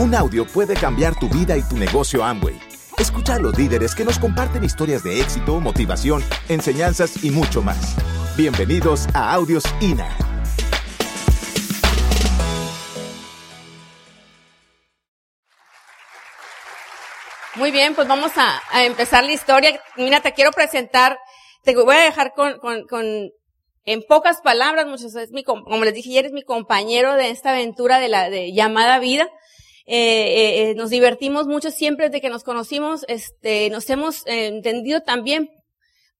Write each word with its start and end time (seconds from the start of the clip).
Un 0.00 0.14
audio 0.14 0.46
puede 0.46 0.72
cambiar 0.72 1.14
tu 1.14 1.28
vida 1.28 1.58
y 1.58 1.62
tu 1.62 1.76
negocio 1.76 2.24
Amway. 2.24 2.58
Escucha 2.96 3.34
a 3.34 3.38
los 3.38 3.58
líderes 3.58 3.94
que 3.94 4.02
nos 4.02 4.18
comparten 4.18 4.64
historias 4.64 5.04
de 5.04 5.20
éxito, 5.20 5.60
motivación, 5.60 6.24
enseñanzas 6.48 7.22
y 7.22 7.30
mucho 7.30 7.60
más. 7.60 7.96
Bienvenidos 8.34 9.08
a 9.12 9.34
Audios 9.34 9.62
INA. 9.82 10.08
Muy 17.56 17.70
bien, 17.70 17.94
pues 17.94 18.08
vamos 18.08 18.32
a, 18.36 18.62
empezar 18.86 19.22
la 19.22 19.32
historia. 19.32 19.78
Mira, 19.98 20.22
te 20.22 20.32
quiero 20.32 20.50
presentar, 20.52 21.18
te 21.62 21.76
voy 21.76 21.94
a 21.94 22.00
dejar 22.00 22.32
con, 22.32 22.58
en 23.84 24.02
pocas 24.08 24.40
palabras, 24.40 24.86
muchos 24.86 25.14
es 25.14 25.30
mi, 25.30 25.44
como 25.44 25.84
les 25.84 25.92
dije, 25.92 26.18
eres 26.18 26.32
mi 26.32 26.42
compañero 26.42 27.16
de 27.16 27.28
esta 27.28 27.50
aventura 27.50 27.98
de 27.98 28.08
la 28.08 28.30
de 28.30 28.54
llamada 28.54 28.98
vida. 28.98 29.28
Eh, 29.92 29.96
eh, 29.96 30.70
eh, 30.70 30.74
nos 30.76 30.90
divertimos 30.90 31.48
mucho 31.48 31.72
siempre 31.72 32.06
desde 32.06 32.20
que 32.20 32.30
nos 32.30 32.44
conocimos, 32.44 33.04
este, 33.08 33.68
nos 33.70 33.90
hemos 33.90 34.22
entendido 34.26 35.00
también 35.00 35.50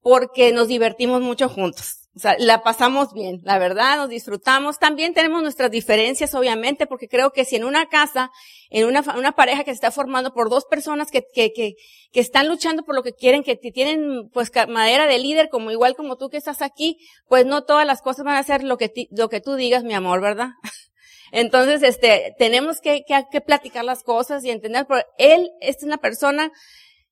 porque 0.00 0.50
nos 0.50 0.66
divertimos 0.66 1.20
mucho 1.20 1.48
juntos. 1.48 2.08
O 2.16 2.18
sea, 2.18 2.34
la 2.40 2.64
pasamos 2.64 3.12
bien, 3.12 3.42
la 3.44 3.60
verdad, 3.60 3.98
nos 3.98 4.08
disfrutamos. 4.08 4.80
También 4.80 5.14
tenemos 5.14 5.40
nuestras 5.44 5.70
diferencias, 5.70 6.34
obviamente, 6.34 6.88
porque 6.88 7.06
creo 7.06 7.30
que 7.30 7.44
si 7.44 7.54
en 7.54 7.64
una 7.64 7.86
casa, 7.86 8.32
en 8.70 8.88
una, 8.88 9.04
una 9.16 9.36
pareja 9.36 9.62
que 9.62 9.70
se 9.70 9.76
está 9.76 9.92
formando 9.92 10.34
por 10.34 10.50
dos 10.50 10.64
personas 10.64 11.12
que, 11.12 11.22
que, 11.32 11.52
que, 11.52 11.74
que 12.10 12.20
están 12.20 12.48
luchando 12.48 12.82
por 12.82 12.96
lo 12.96 13.04
que 13.04 13.12
quieren, 13.12 13.44
que 13.44 13.54
tienen 13.54 14.28
pues 14.32 14.50
madera 14.68 15.06
de 15.06 15.20
líder, 15.20 15.48
como 15.48 15.70
igual 15.70 15.94
como 15.94 16.16
tú 16.16 16.28
que 16.28 16.38
estás 16.38 16.60
aquí, 16.60 16.98
pues 17.28 17.46
no 17.46 17.62
todas 17.62 17.86
las 17.86 18.02
cosas 18.02 18.24
van 18.24 18.34
a 18.34 18.42
ser 18.42 18.64
lo 18.64 18.76
que, 18.78 18.92
lo 19.12 19.28
que 19.28 19.40
tú 19.40 19.54
digas, 19.54 19.84
mi 19.84 19.94
amor, 19.94 20.20
¿verdad? 20.20 20.48
Entonces, 21.32 21.82
este, 21.82 22.34
tenemos 22.38 22.80
que, 22.80 23.04
que, 23.06 23.24
que 23.30 23.40
platicar 23.40 23.84
las 23.84 24.02
cosas 24.02 24.44
y 24.44 24.50
entender, 24.50 24.86
pero 24.88 25.02
él 25.18 25.50
es 25.60 25.82
una 25.82 25.98
persona 25.98 26.50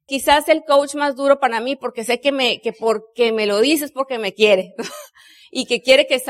quizás 0.08 0.48
el 0.48 0.64
coach 0.64 0.94
más 0.94 1.16
duro 1.16 1.38
para 1.38 1.60
mí 1.60 1.76
porque 1.76 2.02
sé 2.02 2.18
que 2.18 2.32
me, 2.32 2.60
que 2.60 2.72
porque 2.72 3.30
me 3.30 3.46
lo 3.46 3.60
dices 3.60 3.92
porque 3.92 4.18
me 4.18 4.32
quiere. 4.32 4.74
y 5.50 5.66
que 5.66 5.80
quiere 5.80 6.06
que 6.06 6.20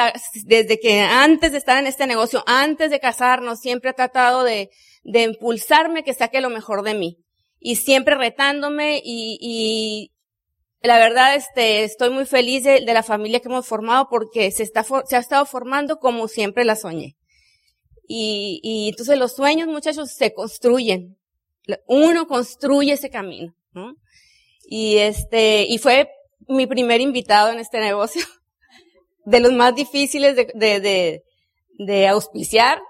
desde 0.45 0.79
que 0.79 1.01
antes 1.01 1.53
de 1.53 1.59
estar 1.59 1.79
en 1.79 1.87
este 1.87 2.07
negocio, 2.07 2.43
antes 2.47 2.91
de 2.91 3.01
casarnos, 3.01 3.61
siempre 3.61 3.91
ha 3.91 3.95
tratado 3.95 4.43
de, 4.45 4.71
de 5.03 5.23
impulsarme 5.23 6.03
que 6.03 6.13
saque 6.13 6.41
lo 6.41 6.51
mejor 6.51 6.83
de 6.83 6.95
mí. 6.95 7.19
Y 7.61 7.77
siempre 7.77 8.15
retándome 8.15 9.01
y, 9.03 9.39
y 9.41 10.13
la 10.81 10.99
verdad, 10.99 11.35
este, 11.35 11.85
estoy 11.85 12.11
muy 12.11 12.27
feliz 12.27 12.63
de, 12.63 12.81
de, 12.81 12.95
la 12.95 13.03
familia 13.03 13.41
que 13.41 13.49
hemos 13.49 13.67
formado 13.67 14.09
porque 14.09 14.51
se 14.53 14.63
está, 14.63 14.85
se 14.85 15.17
ha 15.17 15.19
estado 15.19 15.45
formando 15.45 15.99
como 15.99 16.29
siempre 16.29 16.65
la 16.65 16.77
soñé. 16.77 17.18
Y, 18.11 18.61
y 18.65 18.89
entonces 18.89 19.19
los 19.19 19.37
sueños, 19.37 19.69
muchachos, 19.69 20.11
se 20.11 20.33
construyen. 20.33 21.19
Uno 21.87 22.27
construye 22.27 22.95
ese 22.95 23.11
camino. 23.11 23.55
Y 24.65 24.97
este, 24.97 25.67
y 25.69 25.79
fue 25.79 26.11
mi 26.49 26.67
primer 26.67 27.01
invitado 27.01 27.53
en 27.53 27.59
este 27.59 27.79
negocio, 27.79 28.25
de 29.25 29.41
los 29.41 29.53
más 29.53 29.75
difíciles 29.75 30.35
de, 30.35 30.51
de, 30.55 30.81
de, 30.81 31.23
de 31.79 32.09
auspiciar, 32.09 32.81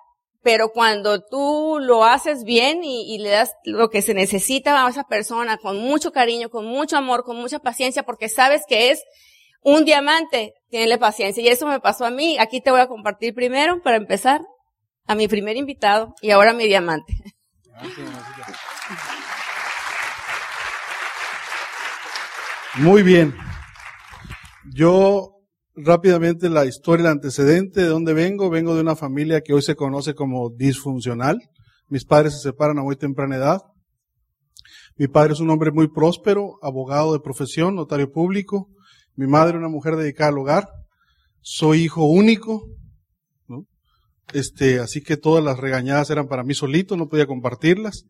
pero 0.42 0.70
cuando 0.70 1.24
tú 1.24 1.78
lo 1.80 2.04
haces 2.04 2.44
bien 2.44 2.84
y, 2.84 3.12
y, 3.12 3.18
le 3.18 3.30
das 3.30 3.52
lo 3.64 3.90
que 3.90 4.02
se 4.02 4.14
necesita 4.14 4.86
a 4.86 4.88
esa 4.88 5.04
persona 5.04 5.58
con 5.58 5.78
mucho 5.78 6.12
cariño, 6.12 6.48
con 6.48 6.64
mucho 6.64 6.96
amor, 6.96 7.24
con 7.24 7.36
mucha 7.36 7.58
paciencia, 7.58 8.04
porque 8.04 8.28
sabes 8.28 8.62
que 8.68 8.90
es 8.90 9.02
un 9.62 9.84
diamante, 9.84 10.54
tiene 10.70 10.96
paciencia. 10.96 11.42
Y 11.42 11.48
eso 11.48 11.66
me 11.66 11.80
pasó 11.80 12.06
a 12.06 12.10
mí. 12.10 12.38
Aquí 12.38 12.60
te 12.60 12.70
voy 12.70 12.80
a 12.80 12.86
compartir 12.86 13.34
primero, 13.34 13.82
para 13.82 13.96
empezar, 13.96 14.40
a 15.08 15.14
mi 15.14 15.26
primer 15.26 15.56
invitado 15.56 16.14
y 16.20 16.30
ahora 16.30 16.50
a 16.50 16.54
mi 16.54 16.66
diamante. 16.66 17.14
Muy 22.76 23.02
bien. 23.02 23.34
Yo 24.72 25.38
rápidamente 25.74 26.48
la 26.50 26.66
historia, 26.66 27.06
el 27.06 27.12
antecedente, 27.12 27.80
de 27.80 27.88
dónde 27.88 28.12
vengo. 28.12 28.50
Vengo 28.50 28.74
de 28.74 28.82
una 28.82 28.94
familia 28.94 29.40
que 29.40 29.54
hoy 29.54 29.62
se 29.62 29.74
conoce 29.74 30.14
como 30.14 30.50
disfuncional. 30.50 31.38
Mis 31.88 32.04
padres 32.04 32.34
se 32.34 32.40
separan 32.40 32.78
a 32.78 32.82
muy 32.82 32.96
temprana 32.96 33.36
edad. 33.36 33.62
Mi 34.96 35.08
padre 35.08 35.32
es 35.32 35.40
un 35.40 35.50
hombre 35.50 35.70
muy 35.70 35.88
próspero, 35.88 36.58
abogado 36.60 37.12
de 37.12 37.20
profesión, 37.20 37.74
notario 37.74 38.10
público. 38.10 38.68
Mi 39.14 39.26
madre 39.26 39.56
una 39.56 39.68
mujer 39.68 39.96
dedicada 39.96 40.30
al 40.30 40.38
hogar. 40.38 40.68
Soy 41.40 41.84
hijo 41.84 42.04
único. 42.04 42.68
Este, 44.32 44.78
así 44.78 45.00
que 45.00 45.16
todas 45.16 45.42
las 45.42 45.58
regañadas 45.58 46.10
eran 46.10 46.28
para 46.28 46.44
mí 46.44 46.54
solito, 46.54 46.96
no 46.96 47.08
podía 47.08 47.26
compartirlas. 47.26 48.04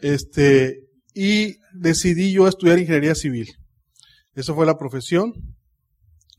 Este, 0.00 0.80
y 1.14 1.56
decidí 1.74 2.32
yo 2.32 2.48
estudiar 2.48 2.78
ingeniería 2.78 3.14
civil. 3.14 3.48
Esa 4.34 4.54
fue 4.54 4.66
la 4.66 4.78
profesión. 4.78 5.34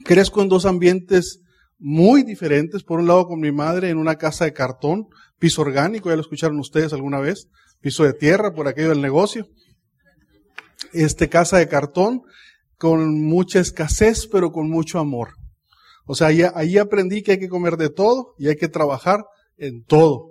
Crezco 0.03 0.41
en 0.41 0.49
dos 0.49 0.65
ambientes 0.65 1.41
muy 1.77 2.23
diferentes. 2.23 2.83
Por 2.83 2.99
un 2.99 3.07
lado 3.07 3.27
con 3.27 3.39
mi 3.39 3.51
madre 3.51 3.89
en 3.89 3.97
una 3.97 4.15
casa 4.15 4.45
de 4.45 4.53
cartón, 4.53 5.07
piso 5.39 5.61
orgánico, 5.61 6.09
ya 6.09 6.15
lo 6.15 6.21
escucharon 6.21 6.59
ustedes 6.59 6.93
alguna 6.93 7.19
vez, 7.19 7.47
piso 7.81 8.03
de 8.03 8.13
tierra 8.13 8.53
por 8.53 8.67
aquello 8.67 8.89
del 8.89 9.01
negocio. 9.01 9.47
Este 10.93 11.29
casa 11.29 11.57
de 11.57 11.67
cartón 11.67 12.23
con 12.77 13.21
mucha 13.21 13.59
escasez, 13.59 14.27
pero 14.27 14.51
con 14.51 14.69
mucho 14.69 14.97
amor. 14.97 15.35
O 16.05 16.15
sea, 16.15 16.27
ahí, 16.27 16.77
aprendí 16.77 17.21
que 17.21 17.33
hay 17.33 17.39
que 17.39 17.49
comer 17.49 17.77
de 17.77 17.89
todo 17.89 18.33
y 18.37 18.47
hay 18.47 18.55
que 18.55 18.67
trabajar 18.67 19.23
en 19.57 19.83
todo. 19.83 20.27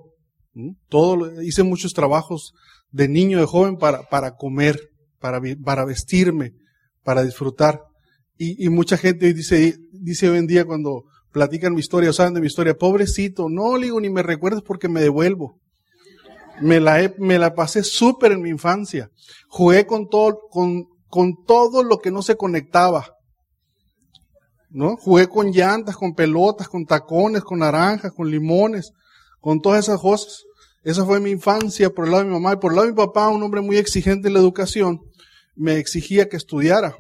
Todo, 0.88 1.42
hice 1.42 1.62
muchos 1.62 1.92
trabajos 1.92 2.53
de 2.91 3.08
niño, 3.08 3.38
de 3.38 3.47
joven 3.47 3.76
para, 3.76 4.03
para 4.08 4.34
comer, 4.36 4.81
para, 5.20 5.41
para 5.64 5.84
vestirme, 5.84 6.53
para 7.04 7.22
disfrutar. 7.22 7.81
Y, 8.36 8.64
y 8.64 8.69
mucha 8.69 8.97
gente 8.97 9.32
dice, 9.32 9.76
dice 9.92 10.28
hoy 10.28 10.38
en 10.38 10.47
día 10.47 10.64
cuando 10.64 11.04
platican 11.32 11.75
mi 11.75 11.81
historia 11.81 12.10
o 12.10 12.12
saben 12.12 12.34
de 12.34 12.41
mi 12.41 12.47
historia, 12.47 12.75
pobrecito, 12.75 13.48
no 13.48 13.76
le 13.76 13.87
digo 13.87 14.00
ni 14.00 14.10
me 14.10 14.22
recuerdes 14.22 14.62
porque 14.62 14.88
me 14.88 15.00
devuelvo. 15.00 15.58
Me 16.60 16.81
la, 16.81 17.12
me 17.19 17.38
la 17.38 17.54
pasé 17.54 17.82
súper 17.82 18.32
en 18.32 18.42
mi 18.42 18.50
infancia. 18.50 19.08
Jugué 19.48 19.87
con 19.87 20.08
todo, 20.08 20.41
con, 20.50 20.84
con 21.08 21.44
todo 21.47 21.82
lo 21.82 21.98
que 21.98 22.10
no 22.10 22.22
se 22.22 22.37
conectaba. 22.37 23.14
¿No? 24.70 24.97
Jugué 24.97 25.28
con 25.28 25.50
llantas, 25.50 25.97
con 25.97 26.14
pelotas, 26.14 26.69
con 26.69 26.86
tacones, 26.86 27.42
con 27.42 27.58
naranjas, 27.58 28.12
con 28.12 28.31
limones, 28.31 28.92
con 29.41 29.60
todas 29.60 29.84
esas 29.84 30.00
cosas. 30.00 30.44
Esa 30.82 31.04
fue 31.04 31.20
mi 31.20 31.31
infancia 31.31 31.91
por 31.91 32.04
el 32.06 32.12
lado 32.12 32.25
de 32.25 32.28
mi 32.31 32.34
mamá 32.34 32.54
y 32.54 32.56
por 32.56 32.72
el 32.72 32.76
lado 32.76 32.86
de 32.86 32.92
mi 32.92 32.97
papá, 32.97 33.28
un 33.28 33.42
hombre 33.42 33.60
muy 33.60 33.76
exigente 33.76 34.28
en 34.28 34.34
la 34.34 34.41
educación 34.41 35.00
me 35.60 35.76
exigía 35.76 36.28
que 36.28 36.38
estudiara. 36.38 36.97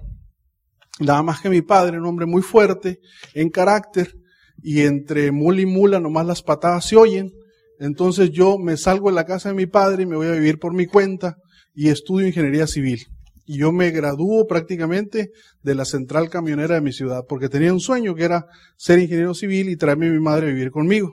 Nada 0.98 1.22
más 1.22 1.40
que 1.40 1.48
mi 1.48 1.62
padre, 1.62 1.98
un 1.98 2.04
hombre 2.04 2.26
muy 2.26 2.42
fuerte 2.42 3.00
en 3.32 3.48
carácter, 3.48 4.14
y 4.62 4.82
entre 4.82 5.32
mula 5.32 5.62
y 5.62 5.66
mula 5.66 5.98
nomás 5.98 6.26
las 6.26 6.42
patadas 6.42 6.84
se 6.84 6.96
oyen. 6.96 7.32
Entonces 7.78 8.30
yo 8.30 8.58
me 8.58 8.76
salgo 8.76 9.08
de 9.08 9.14
la 9.14 9.24
casa 9.24 9.48
de 9.48 9.54
mi 9.54 9.64
padre 9.64 10.02
y 10.02 10.06
me 10.06 10.16
voy 10.16 10.26
a 10.26 10.32
vivir 10.32 10.58
por 10.58 10.74
mi 10.74 10.84
cuenta 10.84 11.38
y 11.74 11.88
estudio 11.88 12.26
ingeniería 12.26 12.66
civil. 12.66 13.06
Y 13.50 13.58
yo 13.58 13.72
me 13.72 13.90
gradúo 13.90 14.46
prácticamente 14.46 15.32
de 15.60 15.74
la 15.74 15.84
central 15.84 16.30
camionera 16.30 16.76
de 16.76 16.82
mi 16.82 16.92
ciudad, 16.92 17.24
porque 17.28 17.48
tenía 17.48 17.72
un 17.72 17.80
sueño 17.80 18.14
que 18.14 18.22
era 18.22 18.46
ser 18.76 19.00
ingeniero 19.00 19.34
civil 19.34 19.70
y 19.70 19.76
traerme 19.76 20.06
a 20.06 20.12
mi 20.12 20.20
madre 20.20 20.46
a 20.46 20.54
vivir 20.54 20.70
conmigo. 20.70 21.12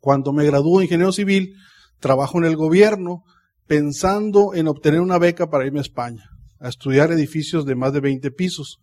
Cuando 0.00 0.32
me 0.32 0.44
gradúo 0.44 0.80
de 0.80 0.86
ingeniero 0.86 1.12
civil, 1.12 1.54
trabajo 2.00 2.38
en 2.38 2.44
el 2.44 2.56
gobierno 2.56 3.22
pensando 3.68 4.52
en 4.52 4.66
obtener 4.66 5.00
una 5.00 5.16
beca 5.18 5.48
para 5.48 5.64
irme 5.64 5.78
a 5.78 5.82
España 5.82 6.24
a 6.58 6.70
estudiar 6.70 7.12
edificios 7.12 7.64
de 7.64 7.76
más 7.76 7.92
de 7.92 8.00
20 8.00 8.32
pisos. 8.32 8.80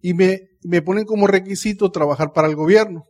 Y 0.00 0.14
me, 0.14 0.42
me 0.62 0.82
ponen 0.82 1.06
como 1.06 1.26
requisito 1.26 1.90
trabajar 1.90 2.30
para 2.32 2.46
el 2.46 2.54
gobierno. 2.54 3.02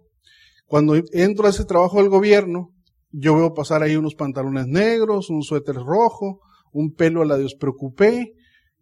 Cuando 0.64 0.94
entro 1.12 1.46
a 1.46 1.50
ese 1.50 1.66
trabajo 1.66 1.98
del 1.98 2.08
gobierno, 2.08 2.70
yo 3.10 3.36
veo 3.36 3.52
pasar 3.52 3.82
ahí 3.82 3.94
unos 3.94 4.14
pantalones 4.14 4.68
negros, 4.68 5.28
un 5.28 5.42
suéter 5.42 5.74
rojo, 5.74 6.40
un 6.72 6.94
pelo 6.94 7.20
a 7.20 7.26
la 7.26 7.36
Dios 7.36 7.56
preocupé, 7.60 8.32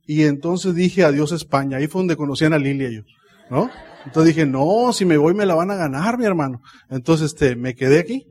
y 0.06 0.24
entonces 0.24 0.74
dije 0.74 1.04
adiós 1.04 1.32
España. 1.32 1.78
Ahí 1.78 1.86
fue 1.86 2.00
donde 2.00 2.16
conocían 2.16 2.52
a 2.52 2.58
Lilia 2.58 2.90
yo, 2.90 3.02
¿no? 3.50 3.70
Entonces 4.04 4.34
dije, 4.34 4.46
no, 4.46 4.92
si 4.92 5.04
me 5.04 5.16
voy 5.16 5.34
me 5.34 5.46
la 5.46 5.54
van 5.54 5.70
a 5.70 5.76
ganar, 5.76 6.18
mi 6.18 6.26
hermano. 6.26 6.60
Entonces, 6.90 7.32
este, 7.32 7.56
me 7.56 7.74
quedé 7.74 7.98
aquí. 7.98 8.26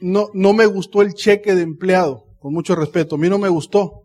No, 0.00 0.28
no 0.32 0.52
me 0.52 0.66
gustó 0.66 1.02
el 1.02 1.12
cheque 1.12 1.54
de 1.54 1.62
empleado, 1.62 2.24
con 2.38 2.52
mucho 2.54 2.74
respeto. 2.74 3.16
A 3.16 3.18
mí 3.18 3.28
no 3.28 3.38
me 3.38 3.48
gustó. 3.48 4.04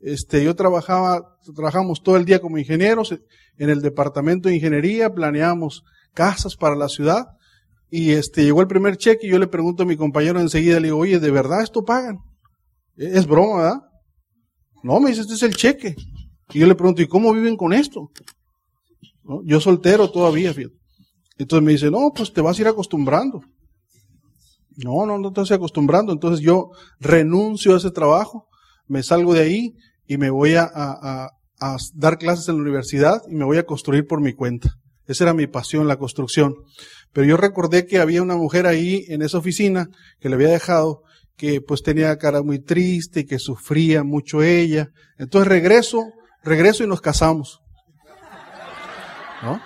Este, 0.00 0.44
yo 0.44 0.54
trabajaba, 0.54 1.36
trabajamos 1.54 2.02
todo 2.02 2.16
el 2.16 2.24
día 2.24 2.40
como 2.40 2.58
ingenieros 2.58 3.12
en 3.56 3.70
el 3.70 3.80
departamento 3.80 4.48
de 4.48 4.56
ingeniería, 4.56 5.14
planeamos 5.14 5.82
casas 6.12 6.56
para 6.56 6.76
la 6.76 6.88
ciudad 6.88 7.26
y 7.90 8.10
este, 8.10 8.42
llegó 8.42 8.60
el 8.60 8.66
primer 8.66 8.96
cheque 8.96 9.26
y 9.26 9.30
yo 9.30 9.38
le 9.38 9.46
pregunto 9.46 9.84
a 9.84 9.86
mi 9.86 9.96
compañero 9.96 10.40
enseguida, 10.40 10.80
le 10.80 10.88
digo, 10.88 10.98
oye, 10.98 11.20
¿de 11.20 11.30
verdad 11.30 11.62
esto 11.62 11.84
pagan? 11.84 12.18
E-, 12.96 13.18
es 13.18 13.26
broma, 13.26 13.62
¿verdad? 13.62 13.80
No, 14.82 15.00
me 15.00 15.10
dice, 15.10 15.22
este 15.22 15.34
es 15.34 15.42
el 15.42 15.54
cheque. 15.54 15.94
Y 16.52 16.60
yo 16.60 16.66
le 16.66 16.74
pregunto, 16.74 17.02
¿y 17.02 17.08
cómo 17.08 17.32
viven 17.32 17.56
con 17.56 17.72
esto? 17.72 18.10
Yo 19.44 19.60
soltero 19.60 20.10
todavía, 20.10 20.52
fíjate. 20.52 20.76
Entonces 21.38 21.64
me 21.64 21.72
dice, 21.72 21.90
no, 21.90 22.12
pues 22.14 22.32
te 22.32 22.40
vas 22.40 22.58
a 22.58 22.62
ir 22.62 22.68
acostumbrando. 22.68 23.40
No, 24.76 25.06
no, 25.06 25.18
no 25.18 25.32
te 25.32 25.40
estoy 25.40 25.56
acostumbrando. 25.56 26.12
Entonces 26.12 26.44
yo 26.44 26.70
renuncio 27.00 27.74
a 27.74 27.78
ese 27.78 27.90
trabajo, 27.90 28.46
me 28.86 29.02
salgo 29.02 29.34
de 29.34 29.40
ahí 29.40 29.74
y 30.06 30.18
me 30.18 30.30
voy 30.30 30.54
a, 30.54 30.70
a, 30.72 31.30
a 31.60 31.76
dar 31.94 32.18
clases 32.18 32.48
en 32.48 32.56
la 32.56 32.62
universidad 32.62 33.22
y 33.28 33.34
me 33.34 33.44
voy 33.44 33.58
a 33.58 33.66
construir 33.66 34.06
por 34.06 34.20
mi 34.20 34.32
cuenta. 34.34 34.74
Esa 35.06 35.24
era 35.24 35.34
mi 35.34 35.46
pasión, 35.46 35.88
la 35.88 35.96
construcción. 35.96 36.54
Pero 37.12 37.26
yo 37.26 37.36
recordé 37.36 37.86
que 37.86 37.98
había 37.98 38.22
una 38.22 38.36
mujer 38.36 38.66
ahí 38.66 39.04
en 39.08 39.22
esa 39.22 39.38
oficina 39.38 39.88
que 40.18 40.28
le 40.28 40.34
había 40.34 40.48
dejado, 40.48 41.02
que 41.36 41.60
pues 41.60 41.82
tenía 41.82 42.16
cara 42.16 42.42
muy 42.42 42.58
triste 42.58 43.20
y 43.20 43.24
que 43.24 43.38
sufría 43.38 44.02
mucho 44.02 44.42
ella. 44.42 44.88
Entonces 45.18 45.48
regreso, 45.48 46.04
regreso 46.44 46.84
y 46.84 46.86
nos 46.86 47.00
casamos. 47.00 47.60
¿No? 49.42 49.60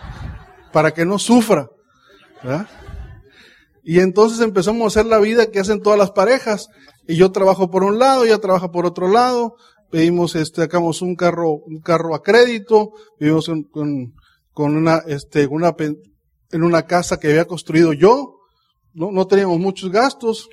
Para 0.72 0.92
que 0.92 1.04
no 1.04 1.18
sufra. 1.18 1.68
¿verdad? 2.42 2.68
Y 3.82 4.00
entonces 4.00 4.40
empezamos 4.40 4.82
a 4.84 5.00
hacer 5.00 5.10
la 5.10 5.18
vida 5.18 5.50
que 5.50 5.60
hacen 5.60 5.80
todas 5.80 5.98
las 5.98 6.10
parejas. 6.10 6.68
Y 7.06 7.16
yo 7.16 7.32
trabajo 7.32 7.70
por 7.70 7.84
un 7.84 7.98
lado, 7.98 8.24
ella 8.24 8.38
trabaja 8.38 8.70
por 8.70 8.84
otro 8.84 9.08
lado. 9.08 9.56
Pedimos, 9.90 10.36
este, 10.36 10.60
sacamos 10.60 11.00
un 11.00 11.16
carro, 11.16 11.52
un 11.52 11.80
carro 11.80 12.14
a 12.14 12.22
crédito. 12.22 12.90
Vivimos 13.18 13.50
con, 13.70 14.14
con 14.52 14.76
una, 14.76 14.98
este, 15.06 15.46
una, 15.46 15.74
en 15.78 16.62
una 16.62 16.82
casa 16.82 17.18
que 17.18 17.28
había 17.28 17.46
construido 17.46 17.94
yo. 17.94 18.40
No, 18.92 19.10
no 19.10 19.26
teníamos 19.26 19.58
muchos 19.58 19.90
gastos. 19.90 20.48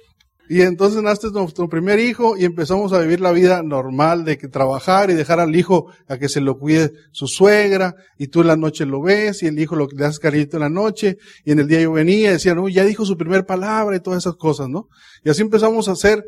Y 0.48 0.62
entonces 0.62 1.02
nace 1.02 1.30
nuestro 1.32 1.68
primer 1.68 2.00
hijo 2.00 2.38
y 2.38 2.46
empezamos 2.46 2.94
a 2.94 3.00
vivir 3.00 3.20
la 3.20 3.32
vida 3.32 3.64
normal 3.64 4.26
de 4.26 4.38
que 4.38 4.48
trabajar 4.48 5.10
y 5.10 5.16
dejar 5.16 5.40
al 5.40 5.56
hijo 5.56 5.92
a 6.08 6.18
que 6.18 6.30
se 6.30 6.40
lo 6.40 6.60
cuide 6.60 6.92
su 7.12 7.28
suegra 7.28 7.96
y 8.18 8.28
tú 8.28 8.42
en 8.42 8.48
la 8.48 8.56
noche 8.56 8.86
lo 8.86 9.02
ves 9.02 9.42
y 9.42 9.48
el 9.48 9.58
hijo 9.58 9.76
lo 9.76 9.88
le 9.88 10.06
haces 10.06 10.20
cariño 10.20 10.48
en 10.54 10.60
la 10.60 10.70
noche 10.70 11.18
y 11.44 11.52
en 11.52 11.60
el 11.60 11.68
día 11.68 11.82
yo 11.82 11.94
venía 11.94 12.30
y 12.30 12.34
decía, 12.34 12.54
no, 12.54 12.70
ya 12.70 12.84
dijo 12.86 13.06
su 13.06 13.18
primer 13.18 13.46
palabra 13.46 13.96
y 13.96 14.02
todas 14.02 14.24
esas 14.24 14.36
cosas, 14.36 14.70
¿no? 14.70 14.88
Y 15.24 15.30
así 15.30 15.42
empezamos 15.42 15.88
a 15.88 15.94
hacer, 15.94 16.24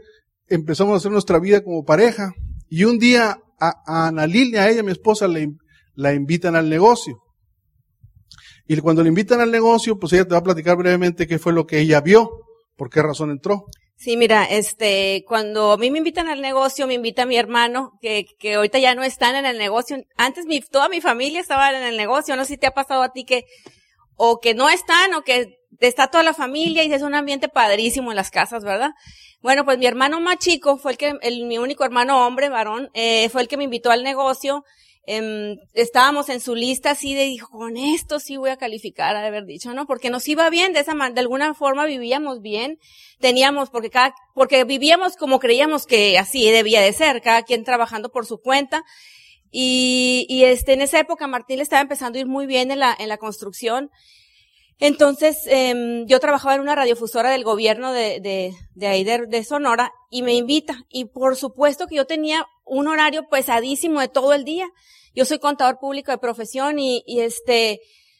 empezamos 0.48 0.96
a 0.96 0.98
hacer 0.98 1.12
nuestra 1.12 1.40
vida 1.40 1.64
como 1.64 1.86
pareja 1.86 2.34
y 2.70 2.86
un 2.86 2.98
día 2.98 3.40
a, 3.60 3.74
a 3.86 4.08
Ana 4.08 4.26
Lilia, 4.26 4.64
a 4.64 4.70
ella, 4.70 4.82
mi 4.82 4.92
esposa, 4.92 5.28
le, 5.28 5.54
la 5.94 6.14
invitan 6.14 6.56
al 6.56 6.70
negocio. 6.70 7.22
Y 8.68 8.78
cuando 8.78 9.02
le 9.02 9.10
invitan 9.10 9.40
al 9.40 9.52
negocio, 9.52 9.98
pues 9.98 10.12
ella 10.14 10.26
te 10.26 10.32
va 10.32 10.40
a 10.40 10.44
platicar 10.44 10.76
brevemente 10.76 11.28
qué 11.28 11.40
fue 11.40 11.54
lo 11.54 11.66
que 11.66 11.80
ella 11.80 12.02
vio, 12.02 12.30
por 12.76 12.90
qué 12.90 13.02
razón 13.02 13.32
entró. 13.32 13.66
Sí, 14.00 14.16
mira, 14.16 14.46
este, 14.46 15.26
cuando 15.28 15.72
a 15.72 15.78
mí 15.78 15.90
me 15.90 15.98
invitan 15.98 16.30
al 16.30 16.40
negocio, 16.40 16.86
me 16.86 16.94
invita 16.94 17.26
mi 17.26 17.36
hermano, 17.36 17.98
que, 18.00 18.28
que 18.38 18.54
ahorita 18.54 18.78
ya 18.78 18.94
no 18.94 19.02
están 19.02 19.36
en 19.36 19.48
el 19.48 19.58
negocio. 19.58 19.98
Antes 20.18 20.46
mi, 20.46 20.62
toda 20.62 20.88
mi 20.88 21.02
familia 21.02 21.40
estaba 21.40 21.72
en 21.72 21.82
el 21.82 21.98
negocio. 21.98 22.36
No 22.36 22.44
sé 22.46 22.54
si 22.54 22.58
te 22.60 22.68
ha 22.68 22.76
pasado 22.76 23.02
a 23.02 23.12
ti 23.12 23.26
que, 23.26 23.46
o 24.16 24.40
que 24.40 24.54
no 24.54 24.70
están, 24.70 25.16
o 25.16 25.24
que 25.24 25.58
está 25.80 26.08
toda 26.08 26.24
la 26.24 26.36
familia 26.36 26.84
y 26.84 26.94
es 26.94 27.02
un 27.02 27.16
ambiente 27.16 27.50
padrísimo 27.50 28.12
en 28.12 28.18
las 28.18 28.30
casas, 28.30 28.64
¿verdad? 28.64 28.92
Bueno, 29.42 29.66
pues 29.66 29.80
mi 29.80 29.88
hermano 29.88 30.20
más 30.20 30.38
chico 30.38 30.78
fue 30.78 30.92
el 30.92 30.98
que, 31.00 31.14
el, 31.24 31.46
mi 31.46 31.58
único 31.58 31.84
hermano 31.84 32.24
hombre, 32.28 32.50
varón, 32.50 32.92
eh, 32.94 33.30
fue 33.30 33.42
el 33.42 33.48
que 33.48 33.58
me 33.58 33.64
invitó 33.64 33.90
al 33.90 34.04
negocio 34.04 34.64
eh, 35.08 35.56
estábamos 35.74 36.28
en 36.28 36.42
su 36.42 36.54
lista 36.54 36.92
así 36.92 37.14
de, 37.14 37.24
dijo, 37.24 37.50
con 37.50 37.78
esto 37.78 38.20
sí 38.20 38.36
voy 38.36 38.50
a 38.50 38.58
calificar, 38.58 39.16
a 39.16 39.26
haber 39.26 39.46
dicho, 39.46 39.74
¿no? 39.74 39.88
Porque 39.88 40.10
nos 40.10 40.28
iba 40.28 40.50
bien, 40.50 40.74
de 40.74 40.82
esa 40.82 40.94
de 40.94 41.20
alguna 41.22 41.54
forma 41.54 41.86
vivíamos 41.86 42.42
bien, 42.42 42.78
teníamos, 43.22 43.70
porque 43.70 43.90
cada, 43.90 44.14
porque 44.36 44.66
vivíamos 44.66 45.16
como 45.16 45.40
creíamos 45.40 45.86
que 45.86 46.18
así 46.18 46.52
debía 46.52 46.82
de 46.82 46.92
ser, 46.92 47.22
cada 47.22 47.44
quien 47.44 47.64
trabajando 47.64 48.10
por 48.10 48.26
su 48.26 48.40
cuenta. 48.40 48.84
Y, 49.50 50.26
y 50.28 50.44
este, 50.44 50.74
en 50.74 50.82
esa 50.82 51.00
época 51.00 51.26
Martín 51.26 51.58
le 51.58 51.64
estaba 51.64 51.82
empezando 51.82 52.18
a 52.18 52.22
ir 52.22 52.28
muy 52.28 52.46
bien 52.46 52.70
en 52.70 52.80
la, 52.80 52.94
en 53.00 53.08
la 53.08 53.18
construcción. 53.18 53.90
Entonces, 54.80 55.40
eh, 55.48 56.04
yo 56.06 56.20
trabajaba 56.20 56.56
en 56.56 56.62
una 56.62 56.76
radiofusora 56.76 57.32
del 57.32 57.46
gobierno 57.46 57.94
de, 57.94 58.20
de, 58.20 58.54
de 58.76 58.88
ahí 58.88 59.04
de, 59.04 59.26
de, 59.26 59.44
Sonora 59.46 59.92
y 60.12 60.22
me 60.22 60.34
invita. 60.34 60.86
Y 60.90 61.06
por 61.06 61.38
supuesto 61.38 61.88
que 61.88 61.96
yo 61.96 62.06
tenía 62.06 62.46
un 62.66 62.88
horario 62.88 63.28
pesadísimo 63.30 64.02
de 64.02 64.10
todo 64.10 64.34
el 64.34 64.44
día. 64.44 64.70
Yo 65.18 65.26
soy 65.26 65.40
contador 65.40 65.80
público 65.80 66.12
de 66.12 66.20
profesión 66.20 66.78
y, 66.78 67.02
y 67.08 67.22
este, 67.22 67.80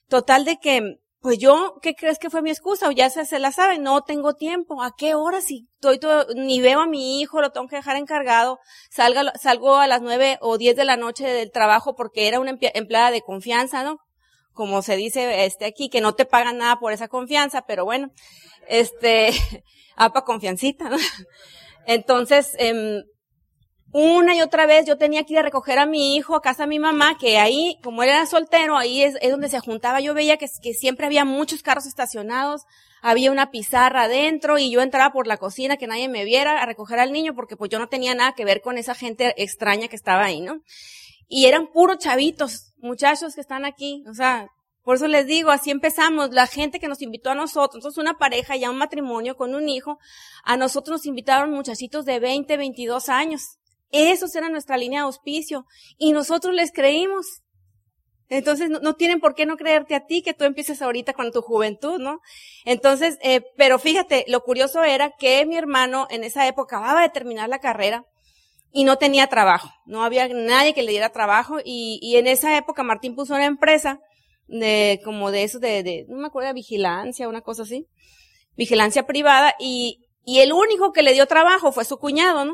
total 0.10 0.46
de 0.46 0.58
que, 0.58 0.96
pues 1.20 1.38
yo, 1.38 1.76
¿qué 1.80 1.94
crees 1.94 2.18
que 2.18 2.32
fue 2.32 2.42
mi 2.42 2.50
excusa? 2.50 2.88
O 2.88 2.92
ya 2.92 3.12
se, 3.12 3.24
se 3.24 3.38
la 3.38 3.52
sabe, 3.52 3.78
no 3.78 4.02
tengo 4.02 4.34
tiempo. 4.34 4.82
¿A 4.82 4.96
qué 4.98 5.14
hora? 5.14 5.40
Si 5.42 5.68
estoy 5.76 6.00
todo, 6.00 6.26
ni 6.34 6.60
veo 6.60 6.80
a 6.80 6.88
mi 6.88 7.22
hijo, 7.22 7.40
lo 7.40 7.52
tengo 7.52 7.68
que 7.68 7.76
dejar 7.76 7.98
encargado, 7.98 8.58
salga, 8.90 9.32
salgo 9.40 9.76
a 9.76 9.86
las 9.86 10.02
nueve 10.02 10.40
o 10.42 10.58
diez 10.58 10.76
de 10.76 10.86
la 10.86 10.98
noche 10.98 11.28
del 11.28 11.52
trabajo 11.52 11.94
porque 11.96 12.28
era 12.28 12.40
una 12.40 12.58
empleada 12.74 13.12
de 13.12 13.22
confianza, 13.22 13.84
¿no? 13.84 14.00
Como 14.54 14.82
se 14.82 14.96
dice 14.96 15.46
este 15.46 15.66
aquí, 15.66 15.90
que 15.90 16.02
no 16.02 16.16
te 16.16 16.26
pagan 16.26 16.58
nada 16.58 16.80
por 16.80 16.94
esa 16.94 17.08
confianza, 17.08 17.62
pero 17.68 17.86
bueno, 17.86 18.10
este, 18.68 19.30
apa 19.96 20.24
confiancita, 20.24 20.90
¿no? 20.90 20.98
Entonces, 21.86 22.56
eh, 22.58 23.04
una 23.92 24.36
y 24.36 24.42
otra 24.42 24.66
vez 24.66 24.86
yo 24.86 24.98
tenía 24.98 25.24
que 25.24 25.34
ir 25.34 25.40
a 25.40 25.44
recoger 25.44 25.80
a 25.80 25.86
mi 25.86 26.16
hijo 26.16 26.36
a 26.36 26.42
casa 26.42 26.64
de 26.64 26.70
mi 26.70 26.80
mamá, 26.80 27.18
que 27.18 27.38
ahí, 27.38 27.80
como 27.84 28.04
él 28.04 28.10
era 28.10 28.26
soltero, 28.26 28.78
ahí 28.78 29.02
es, 29.02 29.16
es 29.22 29.32
donde 29.32 29.50
se 29.50 29.60
juntaba. 29.60 30.02
Yo 30.02 30.14
veía 30.14 30.38
que, 30.38 30.48
siempre 30.48 31.06
había 31.06 31.26
muchos 31.26 31.64
carros 31.64 31.86
estacionados, 31.86 32.64
había 33.02 33.32
una 33.32 33.50
pizarra 33.50 34.04
adentro 34.04 34.58
y 34.58 34.72
yo 34.72 34.82
entraba 34.82 35.14
por 35.14 35.28
la 35.28 35.38
cocina 35.38 35.78
que 35.78 35.88
nadie 35.88 36.10
me 36.10 36.26
viera 36.26 36.62
a 36.62 36.66
recoger 36.66 37.00
al 37.00 37.14
niño 37.14 37.34
porque 37.34 37.56
pues 37.56 37.70
yo 37.70 37.80
no 37.80 37.88
tenía 37.88 38.14
nada 38.14 38.34
que 38.34 38.46
ver 38.46 38.62
con 38.62 38.78
esa 38.78 38.96
gente 38.96 39.34
extraña 39.42 39.88
que 39.88 39.96
estaba 39.96 40.26
ahí, 40.26 40.42
¿no? 40.42 40.62
Y 41.30 41.46
eran 41.46 41.68
puros 41.68 41.98
chavitos, 42.00 42.74
muchachos 42.78 43.36
que 43.36 43.42
están 43.42 43.66
aquí, 43.66 44.04
o 44.10 44.14
sea, 44.14 44.50
por 44.88 44.96
eso 44.96 45.08
les 45.08 45.28
digo, 45.28 45.52
así 45.52 45.70
empezamos. 45.70 46.30
La 46.32 46.48
gente 46.48 46.80
que 46.80 46.88
nos 46.88 47.02
invitó 47.02 47.30
a 47.30 47.36
nosotros, 47.36 47.76
entonces 47.76 47.98
una 47.98 48.18
pareja, 48.18 48.56
ya 48.56 48.70
un 48.70 48.78
matrimonio 48.78 49.36
con 49.36 49.54
un 49.54 49.68
hijo, 49.68 50.00
a 50.46 50.56
nosotros 50.56 51.00
nos 51.00 51.06
invitaron 51.06 51.52
muchachitos 51.52 52.06
de 52.06 52.22
20, 52.22 52.56
22 52.56 53.10
años. 53.10 53.58
Esos 53.92 54.36
eran 54.36 54.52
nuestra 54.52 54.78
línea 54.78 55.02
de 55.02 55.06
auspicio. 55.06 55.66
Y 55.98 56.12
nosotros 56.12 56.54
les 56.54 56.72
creímos. 56.72 57.42
Entonces, 58.30 58.70
no, 58.70 58.96
tienen 58.96 59.22
por 59.22 59.36
qué 59.36 59.46
no 59.46 59.56
creerte 59.56 59.96
a 59.96 60.06
ti 60.06 60.22
que 60.22 60.34
tú 60.34 60.44
empieces 60.44 60.82
ahorita 60.82 61.14
con 61.14 61.32
tu 61.32 61.42
juventud, 61.42 61.98
¿no? 62.00 62.20
Entonces, 62.66 63.18
eh, 63.22 63.42
pero 63.56 63.80
fíjate, 63.80 64.26
lo 64.28 64.42
curioso 64.42 64.84
era 64.84 65.12
que 65.18 65.46
mi 65.46 65.56
hermano 65.56 66.08
en 66.10 66.26
esa 66.26 66.46
época 66.46 66.78
acababa 66.78 67.02
de 67.02 67.10
terminar 67.10 67.48
la 67.48 67.60
carrera 67.60 68.06
y 68.72 68.84
no 68.84 68.98
tenía 68.98 69.28
trabajo. 69.28 69.70
No 69.86 70.04
había 70.04 70.28
nadie 70.28 70.74
que 70.74 70.84
le 70.84 70.92
diera 70.92 71.10
trabajo 71.12 71.60
y, 71.64 72.00
y 72.02 72.18
en 72.18 72.28
esa 72.28 72.58
época 72.58 72.84
Martín 72.84 73.16
puso 73.16 73.34
una 73.34 73.46
empresa 73.46 74.02
de, 74.48 75.00
como 75.04 75.32
de 75.32 75.44
eso 75.44 75.60
de, 75.60 75.84
de, 75.84 76.06
no 76.10 76.18
me 76.18 76.28
acuerdo, 76.28 76.48
de 76.48 76.54
vigilancia, 76.54 77.30
una 77.30 77.42
cosa 77.42 77.64
así. 77.64 77.88
Vigilancia 78.56 79.06
privada 79.06 79.56
y, 79.60 80.06
y 80.24 80.40
el 80.40 80.52
único 80.52 80.92
que 80.92 81.04
le 81.04 81.14
dio 81.14 81.28
trabajo 81.28 81.72
fue 81.72 81.86
su 81.86 81.98
cuñado, 81.98 82.46
¿no? 82.46 82.54